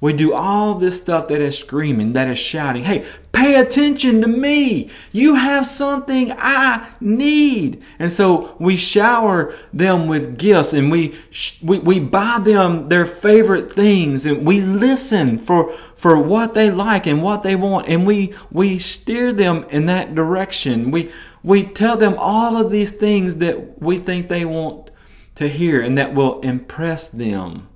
We 0.00 0.14
do 0.14 0.32
all 0.32 0.76
this 0.76 0.96
stuff 0.96 1.28
that 1.28 1.42
is 1.42 1.58
screaming, 1.58 2.14
that 2.14 2.28
is 2.28 2.38
shouting, 2.38 2.84
hey, 2.84 3.04
pay 3.32 3.60
attention 3.60 4.22
to 4.22 4.28
me. 4.28 4.90
You 5.12 5.34
have 5.34 5.66
something 5.66 6.32
I 6.38 6.88
need. 7.00 7.82
And 7.98 8.10
so 8.10 8.56
we 8.58 8.76
shower 8.76 9.54
them 9.74 10.06
with 10.08 10.38
gifts 10.38 10.72
and 10.72 10.90
we, 10.90 11.16
we, 11.62 11.78
we 11.80 12.00
buy 12.00 12.40
them 12.42 12.88
their 12.88 13.04
favorite 13.04 13.72
things 13.72 14.24
and 14.24 14.46
we 14.46 14.62
listen 14.62 15.38
for, 15.38 15.72
for 15.96 16.20
what 16.20 16.54
they 16.54 16.70
like 16.70 17.06
and 17.06 17.22
what 17.22 17.42
they 17.42 17.54
want. 17.54 17.86
And 17.86 18.06
we, 18.06 18.34
we 18.50 18.78
steer 18.78 19.34
them 19.34 19.64
in 19.68 19.84
that 19.86 20.14
direction. 20.14 20.90
We, 20.90 21.12
we 21.42 21.62
tell 21.64 21.98
them 21.98 22.14
all 22.18 22.56
of 22.56 22.70
these 22.70 22.92
things 22.92 23.36
that 23.36 23.80
we 23.82 23.98
think 23.98 24.28
they 24.28 24.46
want 24.46 24.90
to 25.34 25.48
hear 25.48 25.82
and 25.82 25.96
that 25.98 26.14
will 26.14 26.40
impress 26.40 27.08
them. 27.08 27.69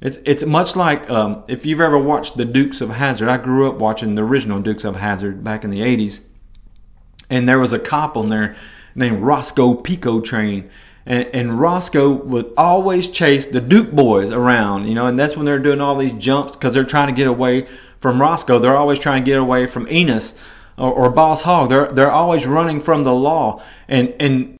It's 0.00 0.18
it's 0.24 0.44
much 0.44 0.76
like 0.76 1.08
um, 1.08 1.42
if 1.48 1.64
you've 1.64 1.80
ever 1.80 1.98
watched 1.98 2.36
the 2.36 2.44
Dukes 2.44 2.80
of 2.80 2.90
Hazzard. 2.90 3.28
I 3.28 3.38
grew 3.38 3.68
up 3.68 3.76
watching 3.76 4.14
the 4.14 4.22
original 4.22 4.60
Dukes 4.60 4.84
of 4.84 4.96
Hazzard 4.96 5.42
back 5.42 5.64
in 5.64 5.70
the 5.70 5.80
'80s, 5.80 6.24
and 7.30 7.48
there 7.48 7.58
was 7.58 7.72
a 7.72 7.78
cop 7.78 8.16
on 8.16 8.28
there 8.28 8.56
named 8.94 9.22
Roscoe 9.22 9.74
P. 9.74 9.96
Coltrane, 9.96 10.68
and, 11.06 11.26
and 11.32 11.60
Roscoe 11.60 12.10
would 12.10 12.52
always 12.58 13.08
chase 13.08 13.46
the 13.46 13.60
Duke 13.60 13.92
boys 13.92 14.30
around, 14.30 14.86
you 14.86 14.94
know, 14.94 15.06
and 15.06 15.18
that's 15.18 15.36
when 15.36 15.46
they're 15.46 15.58
doing 15.58 15.80
all 15.80 15.96
these 15.96 16.14
jumps 16.14 16.54
because 16.54 16.74
they're 16.74 16.84
trying 16.84 17.08
to 17.08 17.14
get 17.14 17.26
away 17.26 17.66
from 17.98 18.20
Roscoe. 18.20 18.58
They're 18.58 18.76
always 18.76 18.98
trying 18.98 19.24
to 19.24 19.26
get 19.26 19.38
away 19.38 19.66
from 19.66 19.88
Enos 19.88 20.38
or, 20.76 20.92
or 20.92 21.10
Boss 21.10 21.42
Hogg. 21.42 21.70
They're 21.70 21.88
they're 21.88 22.12
always 22.12 22.46
running 22.46 22.82
from 22.82 23.04
the 23.04 23.14
law, 23.14 23.62
and 23.88 24.14
and 24.20 24.56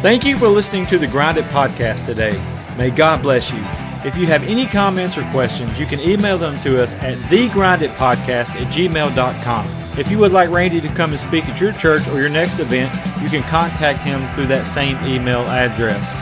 Thank 0.00 0.26
you 0.26 0.36
for 0.36 0.48
listening 0.48 0.84
to 0.86 0.98
the 0.98 1.06
Grind 1.06 1.38
It 1.38 1.44
podcast 1.46 2.04
today. 2.04 2.53
May 2.76 2.90
God 2.90 3.22
bless 3.22 3.50
you. 3.50 3.62
If 4.04 4.16
you 4.16 4.26
have 4.26 4.42
any 4.42 4.66
comments 4.66 5.16
or 5.16 5.22
questions, 5.30 5.78
you 5.78 5.86
can 5.86 6.00
email 6.00 6.36
them 6.36 6.60
to 6.62 6.82
us 6.82 6.94
at 6.96 7.16
thegrinditpodcast 7.16 8.50
at 8.50 8.72
gmail.com. 8.72 9.66
If 9.96 10.10
you 10.10 10.18
would 10.18 10.32
like 10.32 10.50
Randy 10.50 10.80
to 10.80 10.88
come 10.88 11.12
and 11.12 11.20
speak 11.20 11.46
at 11.46 11.60
your 11.60 11.72
church 11.72 12.06
or 12.08 12.18
your 12.20 12.28
next 12.28 12.58
event, 12.58 12.92
you 13.22 13.28
can 13.28 13.42
contact 13.44 14.02
him 14.02 14.26
through 14.34 14.48
that 14.48 14.66
same 14.66 14.98
email 15.06 15.40
address. 15.42 16.14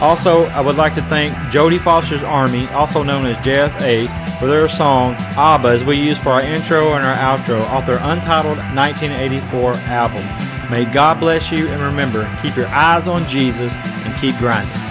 Also, 0.00 0.44
I 0.46 0.60
would 0.60 0.76
like 0.76 0.94
to 0.94 1.02
thank 1.02 1.34
Jodie 1.52 1.80
Foster's 1.80 2.22
Army, 2.22 2.66
also 2.68 3.02
known 3.02 3.26
as 3.26 3.36
JFA, 3.38 4.08
for 4.38 4.46
their 4.46 4.68
song 4.68 5.14
ABBA 5.36 5.68
as 5.68 5.84
we 5.84 5.96
use 5.96 6.16
for 6.16 6.30
our 6.30 6.42
intro 6.42 6.94
and 6.94 7.04
our 7.04 7.16
outro 7.16 7.60
off 7.68 7.86
their 7.86 7.98
untitled 8.02 8.58
1984 8.74 9.74
album. 9.74 10.24
May 10.70 10.84
God 10.84 11.20
bless 11.20 11.50
you 11.50 11.68
and 11.68 11.82
remember, 11.82 12.28
keep 12.42 12.56
your 12.56 12.68
eyes 12.68 13.06
on 13.06 13.28
Jesus 13.28 13.74
and 13.76 14.20
keep 14.20 14.36
grinding. 14.38 14.87